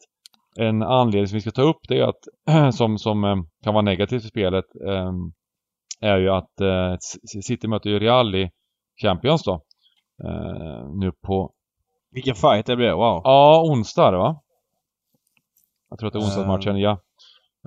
[0.59, 1.81] en anledning som vi ska ta upp.
[1.89, 5.13] Det är att, som, som eh, kan vara negativt för spelet, eh,
[6.01, 6.97] är ju att eh,
[7.43, 8.51] City möter ju Real i
[9.03, 9.63] Champions då.
[11.01, 11.53] Nu på,
[12.11, 12.93] Vilken fight det blir.
[12.93, 13.21] Wow.
[13.25, 14.41] ja, onsdag va?
[15.91, 17.01] Jag tror att det är onsdagsmatchen, ja.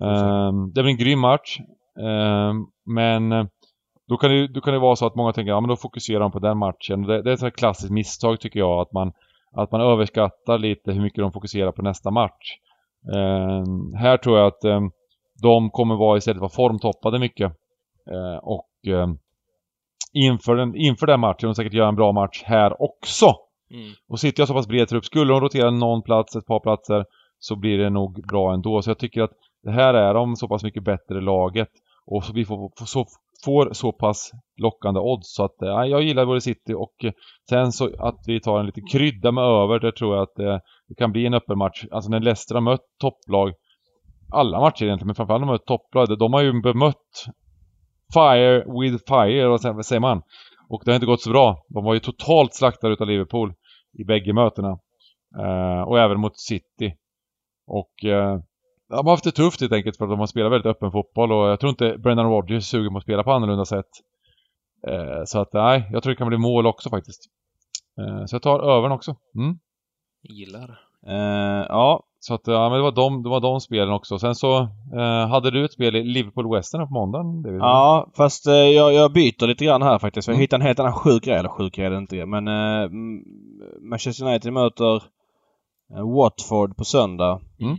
[0.02, 1.60] Ehm, det blir en grym match.
[2.00, 3.50] Ehm, men
[4.08, 6.20] då kan, det, då kan det vara så att många tänker, ja men då fokuserar
[6.20, 7.02] de på den matchen.
[7.02, 9.12] Det, det är ett sånt klassiskt misstag tycker jag, att man,
[9.56, 12.58] att man överskattar lite hur mycket de fokuserar på nästa match.
[13.16, 14.92] Ehm, här tror jag att ehm,
[15.42, 17.52] de kommer vara istället vara formtoppade mycket.
[18.12, 18.68] Ehm, och
[20.14, 23.26] inför, den, inför den matchen, de säkert göra en bra match här också.
[23.74, 23.92] Mm.
[24.10, 27.06] Och sitter jag så pass bred trupp, skulle de rotera någon plats, ett par platser,
[27.40, 28.82] så blir det nog bra ändå.
[28.82, 29.32] Så jag tycker att
[29.64, 31.70] det här är de så pass mycket bättre laget.
[32.06, 33.06] Och så vi får, så,
[33.46, 35.36] får så pass lockande odds.
[35.36, 37.12] Så att, eh, jag gillar både City och eh,
[37.50, 40.60] sen så att vi tar en liten krydda med över, det tror jag att eh,
[40.92, 41.86] det kan bli en öppen match.
[41.92, 43.54] Alltså när Leicester har mött topplag,
[44.34, 47.26] alla matcher egentligen, men framförallt när de har mött topplag, de har ju bemött
[48.14, 50.22] Fire with fire, vad säger- vad säger man?
[50.70, 51.66] Och det har inte gått så bra.
[51.70, 53.54] De var ju totalt slaktade utav Liverpool
[54.00, 54.80] i bägge mötena.
[55.40, 56.96] Eh, och även mot City.
[57.68, 58.40] Och eh,
[58.90, 61.32] de har haft det tufft helt enkelt för att de har spelat väldigt öppen fotboll
[61.32, 63.90] och jag tror inte Brendan Rodgers är sugen på att spela på annorlunda sätt.
[64.88, 67.22] Eh, så att nej, jag tror det kan bli mål också faktiskt.
[68.00, 69.16] Eh, så jag tar övern också.
[69.36, 69.56] Mm.
[70.24, 70.80] Gillar.
[71.08, 72.04] Eh, ja.
[72.20, 74.20] Så att ja, men det var de, det var de spelen också.
[74.20, 74.58] Sen så
[74.96, 77.42] eh, hade du ett spel i Liverpool Western på måndagen.
[77.44, 77.60] David?
[77.60, 80.28] Ja, fast eh, jag, jag byter lite grann här faktiskt.
[80.28, 80.42] Jag Mm.
[80.42, 81.38] hittade en helt annan sjuk grej.
[81.38, 82.26] Eller sjuk grej är det inte.
[82.26, 82.90] Men eh,
[83.82, 84.96] Manchester United möter
[85.96, 87.40] eh, Watford på söndag.
[87.60, 87.78] Mm.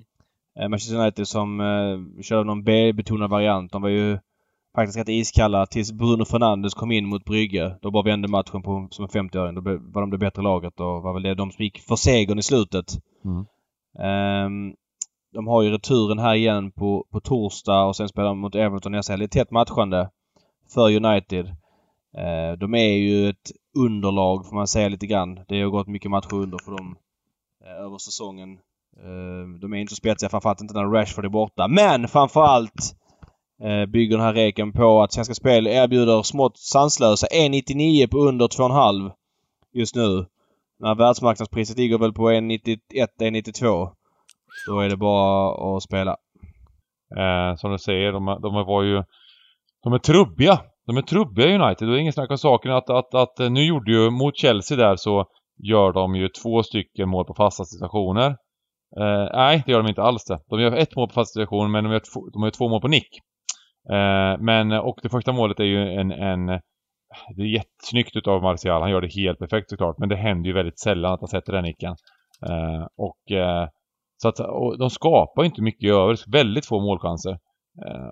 [0.60, 3.72] Eh, Manchester United som eh, körde någon B-betonad variant.
[3.72, 4.18] De var ju
[4.74, 7.78] faktiskt rätt iskalla tills Bruno Fernandes kom in mot Brygge.
[7.82, 9.54] Då bara vände matchen på, som en 50-öring.
[9.54, 9.60] Då
[9.92, 12.42] var de det bättre laget och var väl det de som gick för segern i
[12.42, 12.86] slutet.
[13.24, 13.46] Mm.
[13.98, 14.74] Ehm,
[15.32, 18.92] de har ju returen här igen på, på torsdag och sen spelar de mot Everton
[18.92, 19.28] nästa helg.
[19.28, 20.10] Tätt matchande
[20.74, 21.46] för United.
[22.16, 25.40] Eh, de är ju ett underlag får man säga lite grann.
[25.48, 26.96] Det har gått mycket matcher under för dem
[27.64, 28.52] eh, över säsongen.
[28.96, 31.68] Eh, de är inte så spetsiga, framförallt inte när Rashford är borta.
[31.68, 32.96] Men framförallt
[33.64, 38.18] Eh, bygger den här reken på att Svenska Spel erbjuder smått sanslösa e 1,99 på
[38.18, 39.12] under 2,5
[39.72, 40.26] just nu.
[40.78, 42.78] När världsmarknadspriset ligger väl på e 1,91,
[43.20, 43.86] 1,92.
[43.86, 43.90] E
[44.66, 46.16] Då är det bara att spela.
[47.16, 49.02] Eh, som du säger, de, de var ju...
[49.82, 50.60] De är trubbiga.
[50.86, 51.88] De är trubbiga United.
[51.88, 54.76] Det är ingen snack om saken att, att, att eh, nu gjorde ju mot Chelsea
[54.76, 55.26] där så
[55.58, 58.30] gör de ju två stycken mål på fasta situationer.
[59.00, 60.40] Eh, nej, det gör de inte alls det.
[60.48, 62.80] De gör ett mål på fasta situationer men de gör, två, de gör två mål
[62.80, 63.08] på nick.
[63.90, 66.60] Eh, men, och det första målet är ju en, en
[67.36, 68.82] det är jättesnyggt utav Martial.
[68.82, 69.98] Han gör det helt perfekt såklart.
[69.98, 71.96] Men det händer ju väldigt sällan att han sätter den nicken.
[72.48, 73.68] Eh, och eh,
[74.22, 76.24] så att och de skapar inte mycket i övrigt.
[76.28, 77.38] Väldigt få målchanser.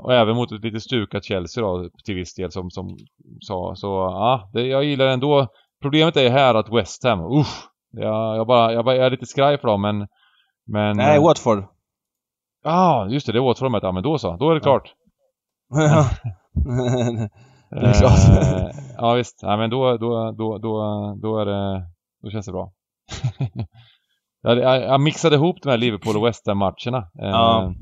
[0.02, 2.96] Och även mot ett lite stukat Chelsea då till viss del som, som
[3.40, 3.74] sa.
[3.76, 5.46] Så ja, det, jag gillar ändå.
[5.82, 7.68] Problemet är ju här att West Ham, usch.
[7.92, 10.06] Jag, jag, bara, jag, bara, jag är lite skraj för dem men...
[10.66, 11.64] men Nej, Watford.
[12.64, 13.32] Ja, ah, just det.
[13.32, 14.36] Det är Watford de Ja, men då så.
[14.36, 14.94] Då är det klart.
[17.70, 18.42] det är klart.
[18.42, 19.38] Eh, ja visst.
[19.42, 21.86] Ja, men då, då, då, då, då är det...
[22.22, 22.72] Då känns det bra.
[24.42, 27.10] jag, jag mixade ihop de här Liverpool och West Ham-matcherna.
[27.12, 27.74] Ja.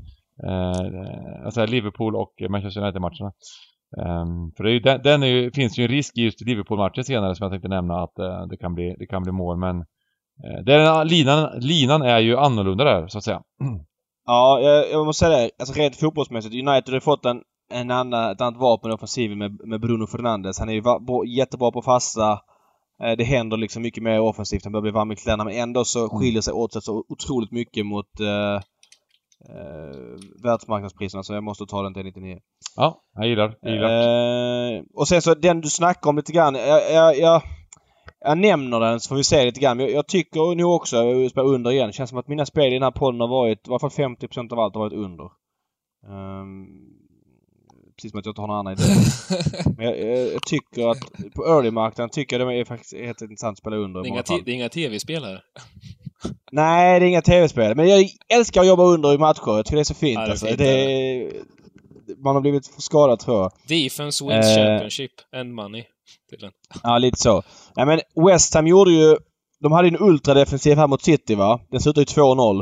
[0.47, 3.31] Eh, alltså Liverpool och Manchester United-matcherna.
[3.97, 6.41] Um, för det, är ju, den, den är ju, finns ju en risk i just
[6.41, 9.57] Liverpool-matchen senare som jag tänkte nämna att uh, det, kan bli, det kan bli mål
[9.57, 13.41] men uh, den, linan, linan är ju annorlunda där så att säga.
[14.25, 15.51] Ja, jag, jag måste säga det.
[15.59, 16.55] Alltså rent fotbollsmässigt.
[16.55, 20.59] United har fått en, en annan, ett annat vapen i offensiven med, med Bruno Fernandes.
[20.59, 22.31] Han är ju va, jättebra på fasta.
[23.03, 24.63] Uh, det händer liksom mycket mer offensivt.
[24.63, 26.09] Han börjar bli varm i kläderna men ändå så mm.
[26.09, 28.61] skiljer sig åt sig så otroligt mycket mot eh,
[30.43, 32.39] världsmarknadspriserna så jag måste ta den till 99.
[32.75, 34.77] Ja, jag gillar, jag gillar.
[34.77, 36.55] Eh, och sen så den du snackar om lite grann.
[36.55, 37.41] Jag, jag, jag,
[38.19, 39.79] jag nämner den så får vi se lite grann.
[39.79, 41.87] Jag, jag tycker nog också, jag spelar under igen.
[41.87, 43.89] Det känns som att mina spel i den här podden har varit, i alla fall
[43.89, 45.29] 50% av allt har varit under.
[46.07, 46.67] Um,
[47.99, 48.83] precis som att jag inte har någon annan idé.
[49.77, 50.99] Men jag, jag, jag, tycker att
[51.35, 54.01] på early-marknaden tycker jag det är faktiskt helt intressant att spela under.
[54.01, 55.43] Det är inga, det är inga tv-spel här.
[56.51, 57.75] Nej, det är inga tv-spel.
[57.75, 59.41] Men jag älskar att jobba under i matcher.
[59.45, 60.19] Jag tycker det är så fint.
[60.19, 60.45] Ja, det är alltså.
[60.45, 61.31] fint det är...
[62.17, 63.51] Man har blivit skadad tror jag.
[63.67, 64.55] Defense wins eh...
[64.55, 65.83] Championship and money.
[66.29, 66.53] Tydligen.
[66.83, 67.43] Ja, lite så.
[67.75, 69.17] Nej men West Ham gjorde ju...
[69.59, 71.59] De hade ju en ultradefensiv här mot City va?
[71.71, 72.61] Den slutade ju 2-0.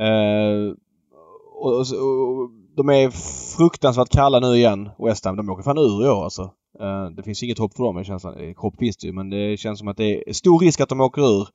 [0.00, 0.74] Eh...
[1.60, 3.10] Och, och, och, de är
[3.56, 5.36] fruktansvärt kalla nu igen, West Ham.
[5.36, 6.42] De åker fan ur i år alltså.
[6.82, 7.96] Uh, det finns inget hopp för dem.
[7.96, 10.58] Det känns, eh, hopp finns det ju, men det känns som att det är stor
[10.58, 11.48] risk att de åker ur.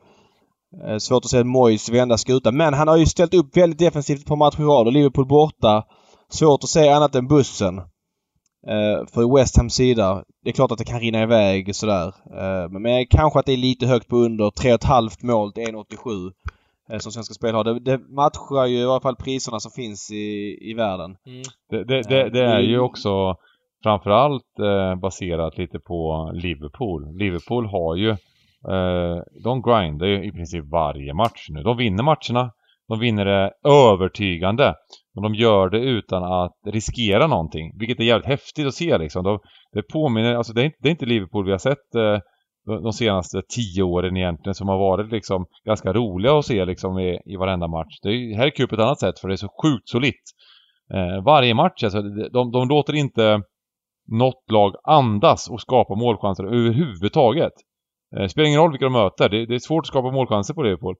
[0.87, 2.51] Uh, svårt att se Moyes vända skuta.
[2.51, 5.83] Men han har ju ställt upp väldigt defensivt på matcher i rad och Liverpool borta.
[6.29, 7.77] Svårt att se annat än bussen.
[7.77, 10.23] Uh, för West Hams sida.
[10.43, 12.07] Det är klart att det kan rinna iväg sådär.
[12.07, 14.45] Uh, men kanske att det är lite högt på under.
[14.45, 16.31] 3,5 mål till 1,87.
[16.91, 17.63] Eh, som Svenska Spel har.
[17.63, 21.15] Det, det, matchar ju i alla fall priserna som finns i, i världen.
[21.25, 21.43] Mm.
[21.69, 23.35] Det, det, det, det, är ju också
[23.83, 27.17] framförallt eh, baserat lite på Liverpool.
[27.17, 28.09] Liverpool har ju
[28.69, 31.63] eh, de grindar ju i princip varje match nu.
[31.63, 32.51] De vinner matcherna.
[32.87, 34.73] De vinner det övertygande.
[35.15, 37.71] Och de gör det utan att riskera någonting.
[37.79, 39.23] Vilket är jävligt häftigt att se liksom.
[39.23, 39.39] De,
[39.73, 42.19] det påminner, alltså det är, inte, det är inte Liverpool vi har sett eh,
[42.65, 47.19] de senaste tio åren egentligen som har varit liksom ganska roliga att se liksom i,
[47.25, 47.99] i varenda match.
[48.01, 50.23] Det är, här är kul på ett annat sätt för det är så sjukt solitt.
[50.93, 53.41] Eh, varje match, alltså, de, de låter inte
[54.11, 57.53] något lag andas och skapa målchanser överhuvudtaget.
[58.17, 60.63] Eh, spelar ingen roll vilka de möter, det, det är svårt att skapa målchanser på
[60.63, 60.95] Liverpool.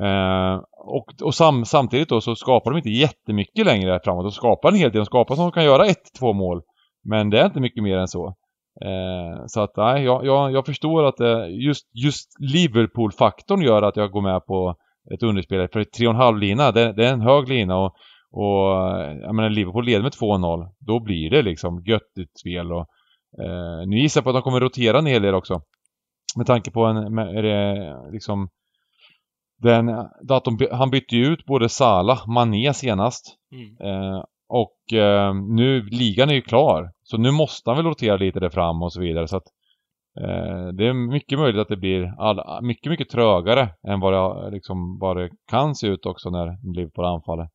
[0.00, 4.24] Eh, och och sam, samtidigt då så skapar de inte jättemycket längre framåt.
[4.24, 6.62] De skapar en hel del, de skapar som de kan göra ett, två mål.
[7.04, 8.34] Men det är inte mycket mer än så.
[8.84, 13.96] Eh, så att nej, jag, jag, jag förstår att det, just, just Liverpool-faktorn gör att
[13.96, 14.76] jag går med på
[15.14, 15.68] ett underspel.
[15.68, 17.94] För 3,5 lina, det, det, är en hög lina och,
[18.30, 18.68] och
[19.22, 20.68] jag menar Liverpool leder med 2-0.
[20.78, 22.86] Då blir det liksom göttigt spel och
[23.42, 25.62] eh, nu gissar jag på att de kommer rotera en hel del också.
[26.36, 28.48] Med tanke på en, med, är det liksom
[29.62, 29.88] den,
[30.28, 33.36] att de, han bytte ju ut både Sala, Mané senast.
[33.52, 33.92] Mm.
[33.92, 36.90] Eh, och eh, nu, ligan är ju klar.
[37.10, 39.28] Så nu måste han väl rotera lite där fram och så vidare.
[39.28, 39.46] Så att
[40.20, 44.50] eh, det är mycket möjligt att det blir all, mycket, mycket trögare än vad det,
[44.50, 47.48] liksom, vad det kan se ut också när Liverpool anfaller.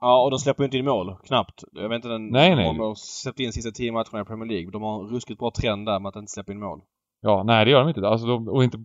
[0.00, 1.16] Ja, och de släpper ju inte in mål.
[1.26, 1.64] Knappt.
[1.72, 2.28] Jag vet inte den...
[2.30, 2.64] Nej, nej.
[2.64, 4.70] De har släppt in sista tio matcherna i Premier League.
[4.70, 6.80] De har en ruskigt bra trend där med att inte släppa in mål.
[7.20, 8.08] Ja, nej det gör de inte.
[8.08, 8.78] Alltså, de, och inte...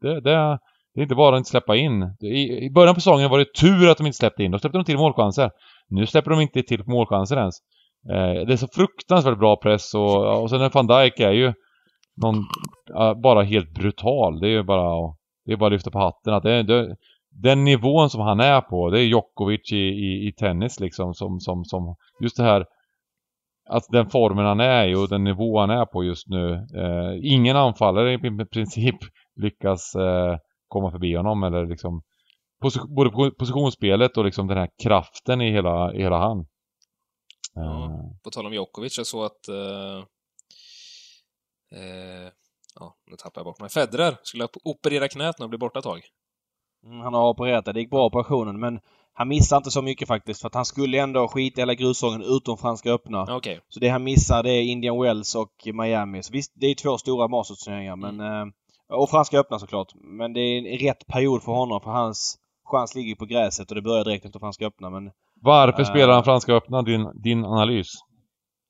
[0.00, 0.58] Det, det,
[0.94, 2.02] det är inte bara att inte släppa in.
[2.20, 4.50] I, I början på säsongen var det tur att de inte släppte in.
[4.50, 5.50] Då släppte de till målchanser.
[5.88, 7.54] Nu släpper de inte till målchanser ens.
[8.08, 11.52] Eh, det är så fruktansvärt bra press och, och sen van Dijk är ju
[12.22, 12.44] någon,
[13.22, 14.40] bara helt brutal.
[14.40, 15.14] Det är ju bara,
[15.46, 16.34] det är bara att lyfta på hatten.
[16.34, 16.96] Att det, det,
[17.30, 21.40] den nivån som han är på, det är Djokovic i, i, i tennis liksom som,
[21.40, 22.64] som, som just det här
[23.70, 26.52] att den formen han är i och den nivå han är på just nu.
[26.54, 28.96] Eh, ingen anfallare i princip
[29.36, 30.36] lyckas eh,
[30.68, 32.02] komma förbi honom eller liksom
[32.96, 36.46] både positionsspelet och liksom den här kraften i hela, i hela han.
[37.54, 40.04] Ja, på tal om Djokovic, jag såg att uh,
[41.76, 42.30] uh,
[42.74, 43.70] Ja, nu tappar jag bort mig.
[43.70, 46.00] Federer skulle operera knät nu och bli borta ett tag.
[46.84, 47.72] Mm, han har opererat det.
[47.72, 48.80] Det gick bra operationen men
[49.12, 52.22] han missar inte så mycket faktiskt för att han skulle ändå skita i hela grusången
[52.22, 53.36] utom Franska öppna.
[53.36, 53.58] Okay.
[53.68, 56.22] Så det han missar det är Indian Wells och Miami.
[56.22, 58.20] Så visst, det är två stora Masters-turneringar men...
[58.20, 58.48] Mm.
[58.48, 58.54] Eh,
[58.92, 59.92] och Franska öppna såklart.
[59.94, 63.74] Men det är en rätt period för honom för hans chans ligger på gräset och
[63.74, 65.10] det börjar direkt efter Franska öppna men...
[65.40, 66.82] Varför uh, spelar han Franska öppna?
[66.82, 67.92] Din, din analys?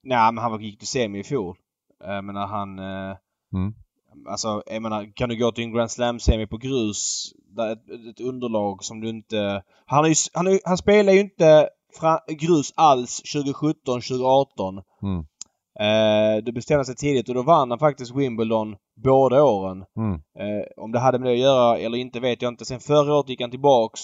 [0.02, 1.56] Nej men han gick till semi i fjol.
[2.04, 2.78] Jag menar han...
[2.78, 3.16] Uh,
[3.54, 3.74] mm.
[4.28, 8.20] Alltså, jag menar, kan du gå till en Grand Slam-semi på grus, där ett, ett,
[8.20, 9.62] underlag som du inte...
[9.87, 11.68] Han, är ju, han, är, han spelar ju inte
[12.28, 14.83] grus alls 2017, 2018.
[15.02, 15.24] Mm.
[15.80, 19.85] Eh, det bestämde sig tidigt och då vann han faktiskt Wimbledon båda åren.
[19.96, 20.14] Mm.
[20.14, 22.64] Eh, om det hade med det att göra eller inte vet jag inte.
[22.64, 24.00] Sen förra året gick han tillbaks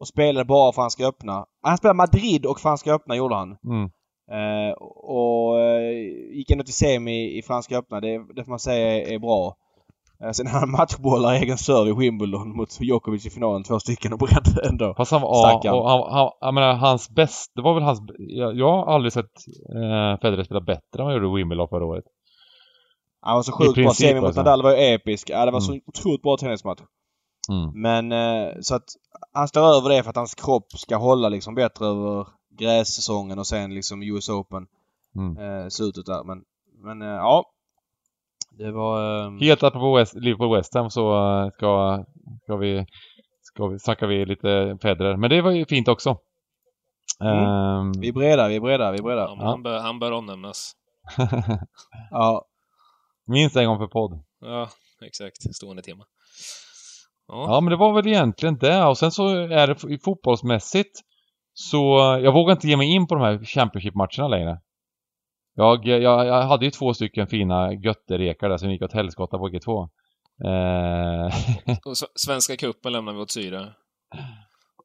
[0.00, 1.46] och spelade bara Franska öppna.
[1.62, 3.56] Han spelade Madrid och Franska öppna gjorde han.
[3.64, 3.90] Mm.
[4.32, 5.90] Eh, och eh,
[6.36, 8.00] gick ändå till semi i Franska öppna.
[8.00, 9.56] Det, det får man säga är, är bra.
[10.24, 13.64] Eh, sen hade han matchbollar i egen serve i Wimbledon mot Djokovic i finalen.
[13.64, 14.94] Två stycken och brände ändå.
[14.96, 18.00] Fast han var, ja, och han, han, jag menar hans bäst, det var väl hans,
[18.18, 19.34] jag, jag har aldrig sett
[19.74, 22.04] eh, Federer spela bättre än han gjorde i Wimbledon förra året.
[23.20, 23.90] Han var så sjukt bra.
[23.90, 24.42] Semi mot alltså.
[24.42, 25.30] Nadal var ju episk.
[25.30, 25.60] Ja, det var mm.
[25.60, 26.80] så otroligt bra tennismatch.
[27.50, 27.82] Mm.
[27.82, 28.84] Men eh, så att
[29.32, 32.26] han står över det för att hans kropp ska hålla liksom bättre över
[32.58, 34.66] grässäsongen och sen liksom US Open.
[35.16, 35.36] Mm.
[35.36, 36.24] Eh, slutet där.
[36.24, 36.44] Men,
[36.82, 37.44] men eh, ja.
[38.58, 39.24] Det var...
[39.26, 39.32] Eh...
[39.40, 42.04] Helt apropå West, Liverpool West Ham så ska,
[42.44, 42.86] ska vi
[43.42, 45.16] ska vi, snackar vi lite Federer.
[45.16, 46.18] Men det var ju fint också.
[47.20, 47.44] Mm.
[47.44, 47.92] Um...
[48.00, 49.20] Vi är breda, vi är breda, vi är breda.
[49.20, 49.46] Ja, ja.
[49.46, 50.72] Han, bör, han bör omnämnas.
[52.10, 52.46] ja.
[53.26, 54.22] Minst en gång per podd.
[54.40, 54.68] Ja,
[55.02, 55.54] exakt.
[55.54, 56.04] Stående tema.
[57.30, 57.46] Ja.
[57.48, 58.84] ja, men det var väl egentligen det.
[58.84, 61.00] Och sen så är det fotbollsmässigt
[61.52, 61.78] så
[62.22, 64.60] jag vågar inte ge mig in på de här Championship-matcherna längre.
[65.54, 69.48] Jag, jag, jag hade ju två stycken fina götterekar där som gick åt helskotta på
[69.48, 69.88] G2.
[70.44, 71.78] Eh...
[71.84, 73.74] Och Svenska cupen lämnar vi åt syre.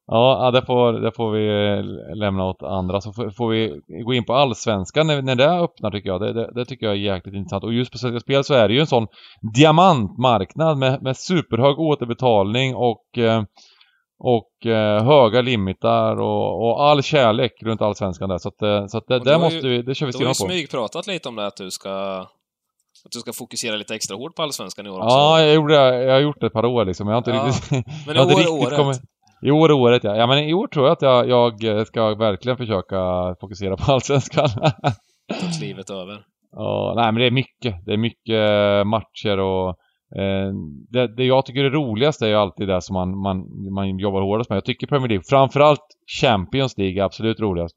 [0.08, 3.00] Ja, det får, det får vi eh, lämna åt andra.
[3.00, 6.20] Så får, får vi gå in på allsvenskan när, när det öppnar tycker jag.
[6.20, 7.64] Det, det, det, tycker jag är jäkligt intressant.
[7.64, 9.06] Och just på Svenska Spel så är det ju en sån
[9.54, 13.42] diamantmarknad med, med superhög återbetalning och eh,
[14.18, 18.38] och eh, höga limitar och, och, all kärlek runt allsvenskan där.
[18.38, 20.44] Så att, så att det, där måste vi, det kör vi stenhårt på.
[20.44, 22.26] Du har ju smygpratat lite om det att du ska
[23.04, 25.08] att du ska fokusera lite extra hårt på allsvenskan i år också.
[25.08, 27.06] Ja, jag, gjorde, jag har gjort det ett par år liksom.
[27.08, 28.06] Jag har inte ja, riktigt...
[28.06, 28.76] Men i år är året.
[28.76, 29.00] Kommit,
[29.46, 30.16] I år är året, ja.
[30.16, 32.96] Ja, men i år tror jag att jag, jag ska verkligen försöka
[33.40, 34.48] fokusera på allsvenskan.
[35.40, 36.22] Tills livet över.
[36.52, 37.84] Ja, nej men det är mycket.
[37.86, 39.76] Det är mycket matcher och
[40.14, 40.52] Eh,
[40.90, 43.36] det, det, jag tycker är roligast är ju alltid det som man, man,
[43.74, 44.56] man jobbar hårdast med.
[44.56, 45.86] Jag tycker Premier League, framförallt
[46.20, 47.76] Champions League är absolut roligast.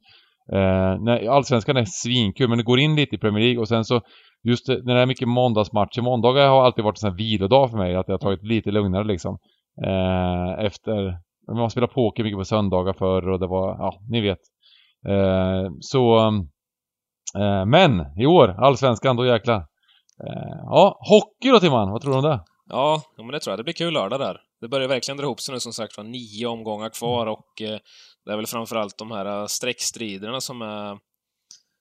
[0.53, 3.85] Eh, när, allsvenskan är svinkul, men det går in lite i Premier League och sen
[3.85, 4.01] så
[4.43, 7.69] just det, när det är mycket måndagsmatcher, måndagar har alltid varit en sån här vilodag
[7.71, 9.37] för mig, att jag har tagit lite lugnare liksom.
[9.85, 11.17] Eh, efter,
[11.57, 14.39] man spelade poker mycket på söndagar förr och det var, ja, ni vet.
[15.07, 16.17] Eh, så,
[17.37, 19.57] eh, men i år, allsvenskan, då jäklar.
[20.27, 22.39] Eh, ja, hockey då Timman, vad tror du om det?
[22.69, 23.59] Ja, men det tror jag.
[23.59, 24.41] Det blir kul lördag där.
[24.61, 27.33] Det börjar verkligen dra ihop sig nu som sagt var nio omgångar kvar mm.
[27.33, 27.79] och eh,
[28.25, 30.97] det är väl framförallt de här eh, streckstriderna som är,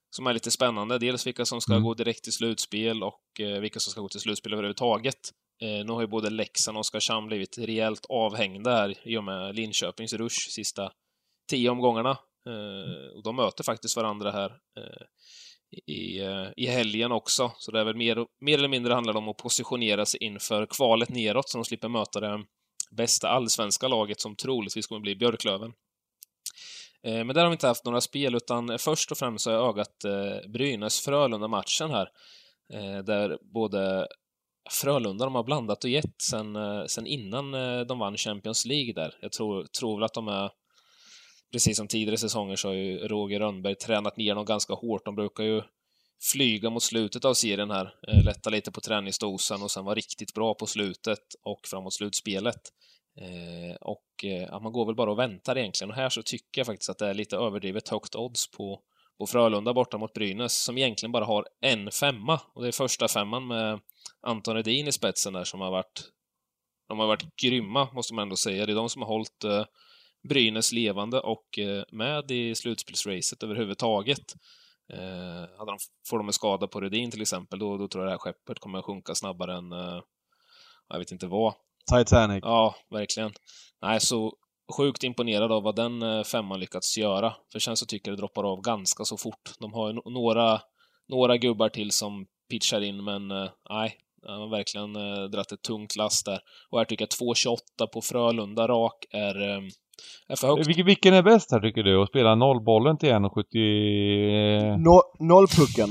[0.09, 0.97] som är lite spännande.
[0.97, 1.83] Dels vilka som ska mm.
[1.83, 5.19] gå direkt till slutspel och eh, vilka som ska gå till slutspel överhuvudtaget.
[5.61, 9.55] Eh, nu har ju både Leksand och Oskarshamn blivit rejält avhängda här i och med
[9.55, 10.91] Linköpings rush sista
[11.49, 12.17] tio omgångarna.
[12.47, 15.05] Eh, och de möter faktiskt varandra här eh,
[15.93, 17.51] i, eh, i helgen också.
[17.57, 21.09] Så det är väl mer, mer eller mindre handlar om att positionera sig inför kvalet
[21.09, 22.43] neråt så de slipper möta det
[22.91, 25.73] bästa allsvenska laget som troligtvis kommer bli Björklöven.
[27.03, 29.69] Eh, men där har vi inte haft några spel, utan först och främst har jag
[29.69, 32.09] ögat eh, Brynäs-Frölunda-matchen här.
[32.73, 34.07] Eh, där både
[34.71, 38.93] Frölunda de har blandat och gett sen, eh, sen innan eh, de vann Champions League
[38.93, 39.15] där.
[39.21, 40.51] Jag tror, tror väl att de är
[41.51, 45.05] precis som tidigare säsonger så har ju Roger Rönnberg tränat ner dem ganska hårt.
[45.05, 45.61] De brukar ju
[46.31, 50.33] flyga mot slutet av serien här, eh, lätta lite på träningsdosan och sen vara riktigt
[50.33, 52.61] bra på slutet och framåt slutspelet.
[53.81, 55.91] Och ja, man går väl bara och väntar egentligen.
[55.91, 58.79] Och här så tycker jag faktiskt att det är lite överdrivet högt odds på,
[59.17, 62.39] på Frölunda borta mot Brynäs, som egentligen bara har en femma.
[62.53, 63.79] Och det är första femman med
[64.21, 66.01] Anton Redin i spetsen där som har varit...
[66.87, 68.65] De har varit grymma, måste man ändå säga.
[68.65, 69.45] Det är de som har hållit
[70.27, 74.33] Brynäs levande och eh, med i slutspelsracet överhuvudtaget.
[74.93, 75.77] Eh, hade de,
[76.09, 78.59] får de en skada på Rudin till exempel, då, då tror jag det här skeppet
[78.59, 80.01] kommer att sjunka snabbare än, eh,
[80.89, 81.53] jag vet inte vad.
[81.97, 82.39] Titanic.
[82.43, 83.31] Ja, verkligen.
[83.81, 84.33] Nej, så
[84.77, 87.35] sjukt imponerad av vad den femman lyckats göra.
[87.51, 89.51] För sen så tycker jag det droppar av ganska så fort.
[89.59, 90.61] De har ju några,
[91.07, 93.27] några gubbar till som pitchar in, men
[93.69, 96.39] nej, Han har verkligen eh, dratt ett tungt last där.
[96.69, 97.57] Och här tycker jag 2.28
[97.93, 99.61] på Frölunda rak är, eh,
[100.27, 100.67] är för högt.
[100.67, 102.01] Vilken, vilken är bäst här tycker du?
[102.03, 104.77] Att spela nollbollen till 1,70...
[104.77, 105.89] No, nollpucken.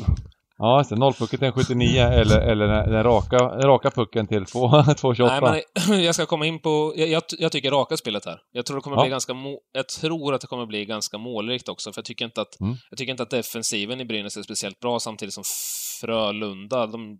[0.61, 0.97] Ja, just det.
[0.97, 5.41] Nollpucken till 1,79 eller, eller den, raka, den raka pucken till 2,28.
[5.51, 6.93] Nej, men jag ska komma in på...
[6.97, 8.39] Jag, jag, jag tycker raka spelet här.
[8.53, 9.03] Jag tror det kommer Ja.
[9.03, 9.33] bli ganska...
[9.73, 12.61] Jag tror att det kommer bli ganska målrikt också, för jag tycker inte att...
[12.61, 12.77] Mm.
[12.91, 15.45] Jag tycker inte att defensiven i Brynäs är speciellt bra, samtidigt som
[16.01, 17.19] Frölunda, de,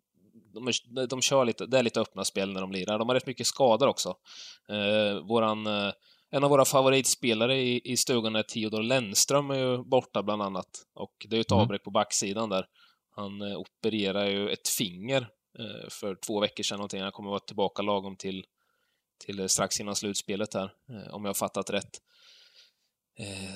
[0.55, 1.67] de, är, de kör lite...
[1.67, 2.99] Det är lite öppna spel när de lirar.
[2.99, 4.17] De har rätt mycket skador också.
[4.69, 5.67] Eh, våran...
[5.67, 5.93] Eh,
[6.31, 10.69] en av våra favoritspelare i, i stugan är Theodor Lennström är ju borta bland annat.
[10.95, 11.63] Och det är ett Mm.
[11.63, 12.67] avbräck på backsidan där.
[13.17, 15.21] Han eh, opererar ju ett finger
[15.59, 17.03] eh, för två veckor sedan någonting.
[17.03, 18.45] Han kommer vara tillbaka lagom till,
[19.27, 21.99] till eh, strax innan slutspelet här, eh, om jag har fattat rätt.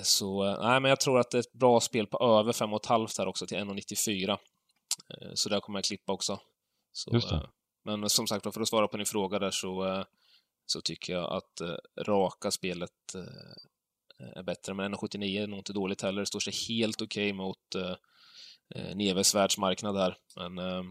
[0.03, 3.27] Så, nej men jag tror att det är ett bra spel på över 5,5 här
[3.27, 4.31] också till 1,94.
[4.31, 4.37] Eh,
[5.35, 6.39] så där kommer jag klippa också.
[6.93, 7.43] Så, eh,
[7.85, 10.05] Men som sagt, för att svara på din fråga där så, eh,
[10.67, 11.75] så tycker jag att eh,
[12.07, 13.15] raka spelet
[14.35, 14.75] är bättre.
[14.75, 16.23] Men 1,79 är nog inte dåligt heller.
[16.23, 20.17] Det står sig helt okej mot eh, Neves världsmarknad här.
[20.37, 20.83] Men eh,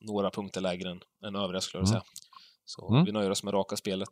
[0.00, 2.00] några punkter lägre än, än övriga skulle jag Mm.
[2.00, 2.12] säga.
[2.64, 3.04] Så Mm.
[3.04, 4.08] vi nöjer oss med raka spelet.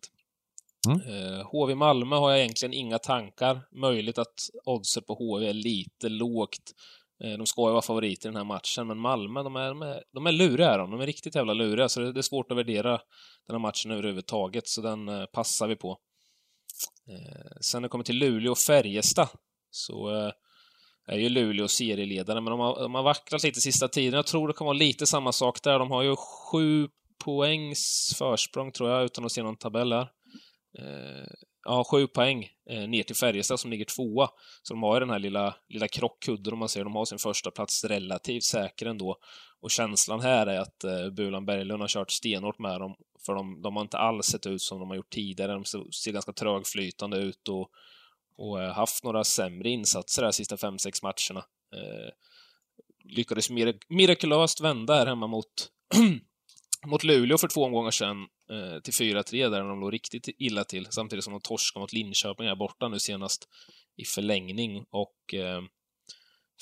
[0.88, 1.00] Mm.
[1.00, 3.60] Eh, HV Malmö har jag egentligen inga tankar.
[3.70, 6.72] Möjligt att oddset på HV är lite lågt.
[7.24, 9.82] Eh, de ska ju vara favoriter i den här matchen, men Malmö, de är, de
[9.82, 10.90] är, de är luriga är de.
[10.90, 12.90] De är riktigt jävla luriga, så det, det är svårt att värdera
[13.46, 15.98] den här matchen överhuvudtaget, så den eh, passar vi på.
[17.08, 19.28] Eh, sen när det kommer till Luleå och Färjestad,
[19.70, 20.32] så
[21.06, 24.14] är ju Luleå serieledare, men de har, de har vacklat lite sista tiden.
[24.14, 25.78] Jag tror det kommer vara lite samma sak där.
[25.78, 26.88] De har ju sju
[27.24, 30.08] poängs försprång, tror jag, utan att se någon tabell här.
[30.78, 31.26] Eh,
[31.64, 34.28] ja, sju poäng eh, ner till Färjestad som ligger tvåa.
[34.62, 36.84] Så de har ju den här lilla, lilla krockkudden om man ser.
[36.84, 39.16] De har sin första plats relativt säker ändå.
[39.60, 42.94] Och känslan här är att eh, Bulan Berglund har kört stenhårt med dem.
[43.26, 45.52] För de, de har inte alls sett ut som de har gjort tidigare.
[45.52, 47.70] De ser, ganska trögflytande ut och,
[48.36, 51.44] och eh, haft några sämre insatser de sista fem sex matcherna.
[51.74, 52.10] Eh,
[53.04, 55.70] lyckades mir mirakulöst vända här hemma mot,
[56.86, 60.86] mot Luleå för två omgångar sedan eh, till 4-3 där de låg riktigt illa till,
[60.90, 63.48] samtidigt som de torskade mot Linköping här borta nu senast
[63.96, 64.84] i förlängning.
[64.90, 65.62] Och eh,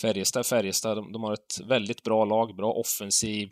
[0.00, 3.50] Färjestad, Färjestad, de, de har ett väldigt bra lag, bra offensiv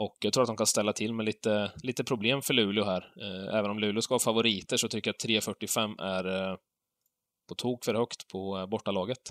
[0.00, 3.12] och jag tror att de kan ställa till med lite, lite problem för Luleå här.
[3.20, 6.56] Eh, även om Luleå ska ha favoriter så tycker jag att 3.45 är eh,
[7.48, 9.26] på tok för högt på eh, bortalaget.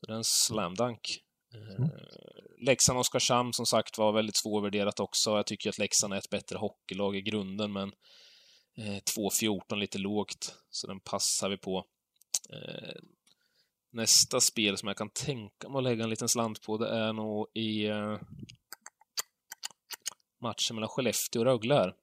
[0.00, 1.20] Så det är en slam dunk.
[1.54, 1.86] Eh,
[2.58, 5.30] Leksand Oskarshamn som sagt var väldigt svårvärderat också.
[5.30, 7.92] Jag tycker att Leksand är ett bättre hockeylag i grunden, men
[8.76, 11.86] eh, 2.14 lite lågt, så den passar vi på.
[12.50, 13.02] Eh,
[13.90, 17.12] nästa spel som jag kan tänka mig att lägga en liten slant på, det är
[17.12, 18.18] nog i eh,
[20.40, 21.94] matchen mellan Skellefteå och Rögle här.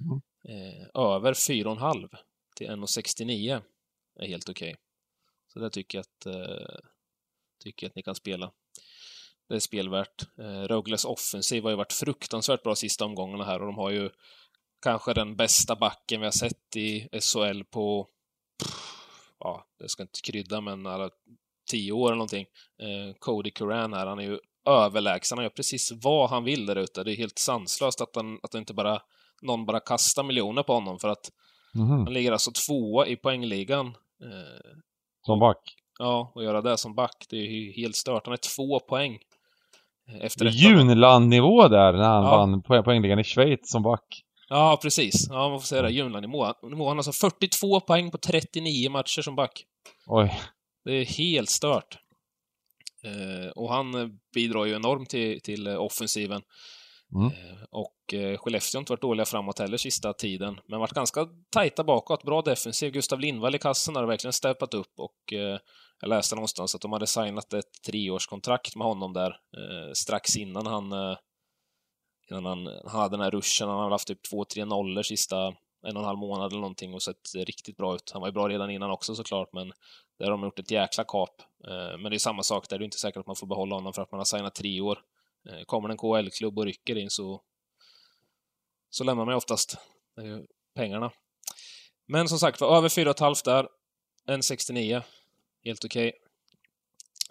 [0.00, 0.20] Mm.
[0.48, 2.08] Eh, över 4,5
[2.56, 3.62] till 1,69
[4.20, 4.76] är helt okej.
[5.46, 6.78] Så det tycker jag att, eh,
[7.58, 8.52] tycker jag att ni kan spela.
[9.48, 10.22] Det är spelvärt.
[10.38, 14.10] Eh, Rögles offensiv har ju varit fruktansvärt bra sista omgångarna här och de har ju
[14.82, 18.08] kanske den bästa backen vi har sett i SHL på,
[19.38, 21.10] ja, det ska inte krydda, men alla
[21.70, 22.46] tio år eller någonting.
[22.82, 25.38] Eh, Cody Curran här, han är ju överlägsen.
[25.38, 27.04] Han gör precis vad han vill där ute.
[27.04, 29.02] Det är helt sanslöst att, han, att inte bara,
[29.42, 31.30] någon bara kastar miljoner på honom för att
[31.74, 31.90] Mhm.
[31.90, 33.86] han ligger alltså tvåa i poängligan.
[34.22, 34.76] Eh,
[35.26, 35.74] Som back.
[35.98, 38.26] ja, och göra det som back, det är ju helt stört.
[38.26, 39.18] Han är två poäng
[40.22, 40.44] efter.
[40.46, 42.36] Junland-nivå där när han Ja.
[42.36, 44.22] vann poäng, poängligan i Schweiz som back.
[44.48, 45.26] Ja, precis.
[45.30, 45.90] Ja, man får säga det.
[45.90, 46.44] Junland-nivå.
[46.44, 49.64] Han har alltså 42 poäng på 39 matcher som back.
[50.06, 50.40] Oj.
[50.84, 51.98] Det är helt stört.
[53.04, 56.42] Eh, och han bidrar ju enormt till, till offensiven.
[57.14, 57.26] Mm.
[57.26, 61.28] Eh, och eh, Skellefteå har inte varit dåliga framåt heller sista tiden, men varit ganska
[61.50, 62.22] tajta bakåt.
[62.22, 62.92] Bra defensiv.
[62.92, 65.58] Gustav Lindvall i kassen har verkligen steppat upp och eh,
[66.00, 70.66] jag läste någonstans att de hade signat ett treårskontrakt med honom där eh, strax innan
[70.66, 71.16] han, eh,
[72.30, 73.68] innan han, han hade den här ruschen.
[73.68, 75.54] Han har väl haft typ två, tre nollor sista
[75.86, 78.10] en och en halv månad eller någonting och sett riktigt bra ut.
[78.12, 79.72] Han var ju bra redan innan också såklart, men
[80.18, 81.42] där har de gjort ett jäkla kap.
[81.68, 83.74] Eh, men det är samma sak där, det är inte säkert att man får behålla
[83.74, 84.98] honom för att man har signat tre år.
[85.50, 87.42] Eh, kommer en KL-klubb och rycker in så,
[88.90, 89.78] så lämnar man ju oftast
[90.74, 91.12] pengarna.
[92.08, 93.68] Men som sagt var, över 4,5 där.
[94.28, 95.02] 1,69.
[95.64, 96.12] Helt okej.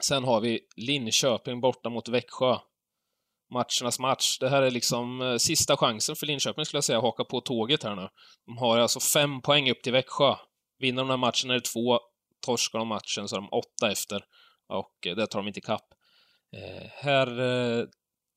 [0.01, 2.57] Sen har vi Linköping borta mot Växjö.
[3.51, 4.38] Matchernas match.
[4.39, 7.41] Det här är liksom eh, sista chansen för Linköping skulle jag säga, att haka på
[7.41, 8.09] tåget här nu.
[8.45, 10.36] De har alltså fem poäng upp till Växjö.
[10.80, 11.99] Vinner de den här matchen är det två,
[12.45, 14.26] torskar de matchen så är de åtta efter.
[14.68, 15.86] Och eh, det tar de inte ikapp.
[16.57, 17.86] Eh, här eh,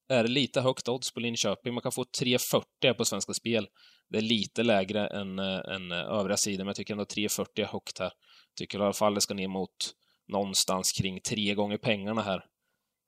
[0.08, 1.74] är det lite högt odds på Linköping.
[1.74, 3.68] Man kan få 3,40 på Svenska Spel.
[4.10, 7.66] Det är lite lägre än, äh, än övriga sidor, men jag tycker ändå 3,40 är
[7.66, 8.12] högt här.
[8.58, 9.94] Tycker i alla fall det ska ner mot
[10.28, 12.44] någonstans kring tre gånger pengarna här.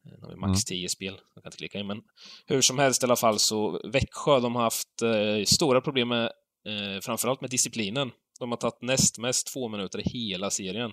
[0.04, 0.88] Nu har vi max 10 mm.
[0.88, 2.02] spel, jag kan inte klicka in, men
[2.46, 6.24] hur som helst i alla fall så Växjö, de har haft eh, stora problem med,
[6.66, 8.10] eh, framförallt med disciplinen.
[8.38, 10.92] De har tagit näst mest två minuter i hela serien.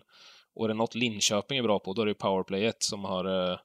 [0.56, 3.60] Och är det något Linköping är bra på, då är det powerplayet som har, eh,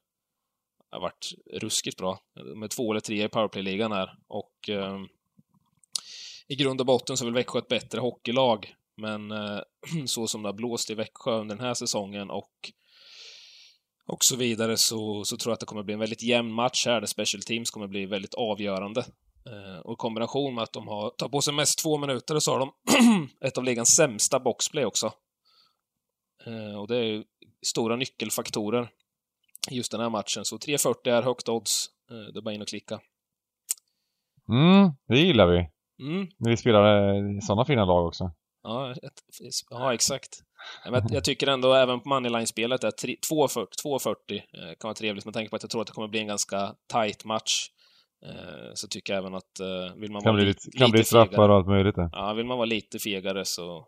[0.93, 2.19] har varit ruskigt bra.
[2.55, 4.17] Med två eller tre i powerplay-ligan här.
[4.27, 4.99] Och eh,
[6.47, 8.75] i grund och botten så är väl Växjö ett bättre hockeylag.
[8.97, 9.59] Men eh,
[10.05, 12.71] så som det har blåst i Växjö under den här säsongen och
[14.05, 16.85] och så vidare så, så tror jag att det kommer bli en väldigt jämn match
[16.85, 19.05] här där Special Teams kommer bli väldigt avgörande.
[19.45, 22.51] Eh, och i kombination med att de har tagit på sig mest två minuter så
[22.51, 22.73] har de
[23.47, 25.13] ett av ligans sämsta boxplay också.
[26.45, 27.23] Eh, och det är ju
[27.65, 28.89] stora nyckelfaktorer
[29.71, 30.45] just den här matchen.
[30.45, 31.87] Så 3.40 är högt odds.
[32.11, 32.99] Eh, det är bara in och klicka.
[34.49, 35.57] Mm, det gillar vi.
[36.03, 36.27] Mm.
[36.37, 38.31] När vi spelar eh, sådana fina lag också.
[38.63, 39.21] Ja, ett,
[39.69, 40.29] ja exakt.
[41.09, 44.41] Jag tycker ändå även på moneyline-spelet att 2,40
[44.79, 46.75] kan vara trevligt med tanke på att jag tror att det kommer bli en ganska
[46.93, 47.69] tight match.
[48.25, 51.03] Eh, så tycker jag även att eh, vill man kan vara bli lite, kan bli
[51.03, 51.95] straffar och allt möjligt.
[52.11, 53.87] Ja, vill man vara lite fegare så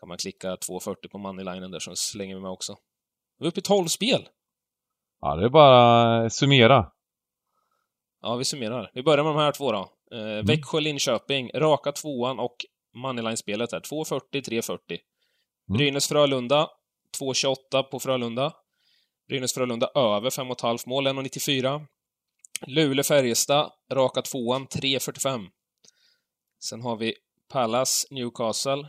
[0.00, 2.76] kan man klicka 2,40 på moneylinen där, så slänger vi med också.
[3.38, 4.28] Vi är uppe i 12 spel!
[5.26, 6.90] Ja, det är bara summera.
[8.22, 8.90] Ja, vi summerar.
[8.94, 9.90] Vi börjar med de här två då.
[10.12, 10.46] Eh, mm.
[10.46, 12.56] Växjö-Linköping, raka tvåan och
[12.94, 13.80] moneyline-spelet här.
[13.80, 14.78] 2,40, 3,40.
[14.88, 15.78] Mm.
[15.78, 16.68] Brynäs-Frölunda,
[17.20, 18.52] 2,28 på Frölunda.
[19.28, 21.86] Brynäs-Frölunda över 5,5 mål, 1,94.
[22.66, 25.46] Luleå-Färjestad, raka tvåan, 3,45.
[26.64, 27.14] Sen har vi
[27.52, 28.86] Pallas Newcastle.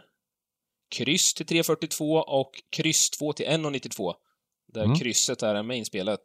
[0.95, 4.13] Kryss till 3,42 och kryss 2 till 1,92.
[4.73, 4.99] Där mm.
[4.99, 6.19] krysset är mainspelet.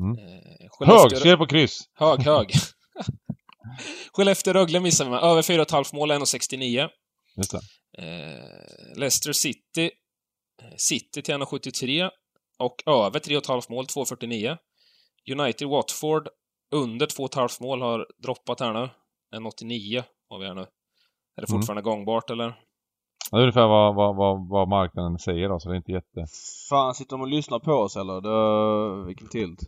[0.00, 0.18] Mm.
[0.18, 1.78] Eh, hög, ser på kryss!
[1.94, 2.52] Hög, hög.
[4.12, 5.22] Skellefteå-Rögle missar vi med.
[5.22, 6.88] Över 4,5 mål, 1,69.
[7.36, 7.60] Just det.
[7.98, 9.90] Eh, Leicester City.
[10.62, 12.10] Eh, City till 1,73
[12.58, 14.56] och över 3,5 mål, 2,49.
[15.30, 16.28] United Watford
[16.74, 18.88] under 2,5 mål har droppat här nu.
[19.36, 20.60] 1,89 har vi här nu.
[20.60, 20.66] Är
[21.36, 21.60] det mm.
[21.60, 21.90] fortfarande mm.
[21.90, 22.54] gångbart eller?
[23.32, 26.26] Det är ungefär vad, vad, vad, vad marknaden säger då, så det är inte jätte...
[26.68, 28.20] Fan, sitter de och lyssnar på oss eller?
[28.20, 29.06] Det...
[29.06, 29.60] Vilken tilt.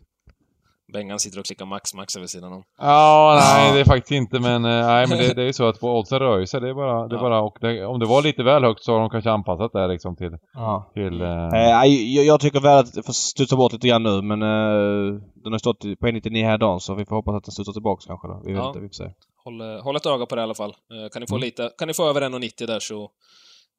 [0.93, 2.63] Bengan sitter och klickar max max över sidan om.
[2.77, 5.67] Ja, nej det är faktiskt inte men, eh, nej, men det, det är ju så
[5.67, 6.61] att på oddsen rör sig.
[6.61, 7.21] Det är bara, det är ja.
[7.21, 9.87] bara och det, om det var lite väl högt så har de kanske anpassat det
[9.87, 10.37] liksom till...
[10.53, 10.91] Ja.
[10.93, 11.53] till uh...
[11.53, 15.21] eh, jag, jag tycker väl att det får studsa bort lite grann nu men uh,
[15.43, 18.05] den har stått på 1,99 här dagen så vi får hoppas att den studsar tillbaks
[18.05, 18.41] kanske då.
[18.45, 18.67] Vi vet ja.
[18.67, 19.11] inte, vi får se.
[19.43, 20.69] Håll, håll ett öga på det i alla fall.
[20.93, 21.45] Uh, kan ni få mm.
[21.45, 23.11] lite, kan ni få över 1,90 där så,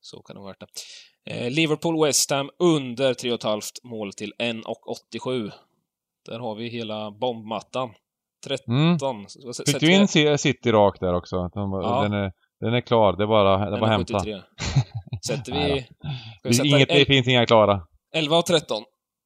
[0.00, 1.50] så kan det vara det.
[1.50, 5.52] Liverpool-West Ham under 3,5 mål till 1,87.
[6.26, 7.90] Där har vi hela bombmattan.
[8.46, 8.74] 13.
[8.74, 8.98] Mm.
[9.66, 11.50] Fick du in City rakt där också?
[11.54, 12.02] Ja.
[12.02, 14.20] Den, är, den är klar, det är bara, det är bara hämta.
[15.26, 15.86] Sätter vi...
[16.42, 17.80] vi sätta Inget, det finns inga klara.
[18.14, 18.82] 11 och 13.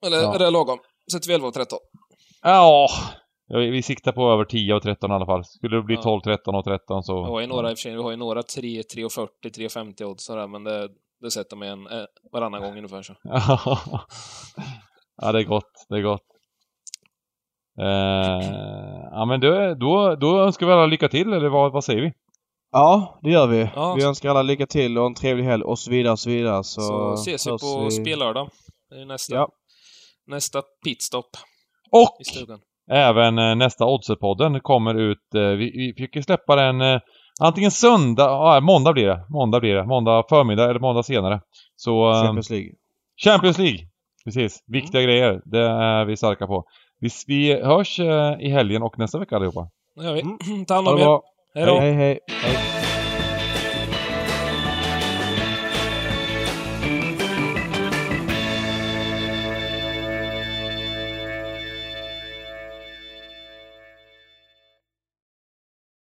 [0.06, 0.34] Eller ja.
[0.34, 0.78] är det lagom?
[1.12, 1.78] Sätter vi 11 och 13?
[2.42, 2.90] Ja,
[3.50, 5.44] vi siktar på över 10 och 13 i alla fall.
[5.44, 6.02] Skulle det bli ja.
[6.02, 7.24] 12, 13 och 13 så...
[7.24, 9.12] Vi har ju några i och för sig, vi har ju några 3, 3 och
[9.12, 10.88] 40, 3 och 50 odds sådär, men det,
[11.20, 13.14] det sätter man en eh, varannan gång ungefär så.
[15.22, 15.86] ja, det är gott.
[15.88, 16.26] Det är gott.
[17.80, 18.50] Eh,
[19.10, 22.12] ja men då, då, då önskar vi alla lycka till, eller vad, vad säger vi?
[22.72, 23.70] Ja, det gör vi.
[23.74, 23.94] Ja.
[23.94, 26.64] Vi önskar alla lycka till och en trevlig helg och så vidare och så vidare.
[26.64, 27.90] Så, så ses vi på vi...
[27.90, 28.50] spellördag.
[28.90, 29.48] Det är nästa, ja.
[30.26, 31.26] nästa pitstop.
[31.90, 32.18] Och
[32.90, 35.34] även eh, nästa Oddset-podden kommer ut.
[35.34, 37.00] Eh, vi, vi försöker släppa den eh,
[37.40, 39.24] antingen söndag, ja måndag blir det.
[39.28, 39.86] Måndag blir det.
[39.86, 41.40] Måndag förmiddag eller måndag senare.
[41.76, 42.12] Så...
[42.12, 42.70] Champions League.
[43.24, 43.78] Champions League!
[44.24, 44.64] Precis.
[44.66, 45.10] Viktiga mm.
[45.10, 45.42] grejer.
[45.44, 46.64] Det är vi starka på.
[47.00, 48.00] Vi, vi hörs
[48.40, 49.68] i helgen och nästa vecka allihopa.
[49.96, 50.20] Det gör vi.
[50.20, 50.64] Mm.
[50.64, 51.20] Ta hand om er.
[51.54, 52.18] Hej hej, hej.
[52.42, 52.89] hej.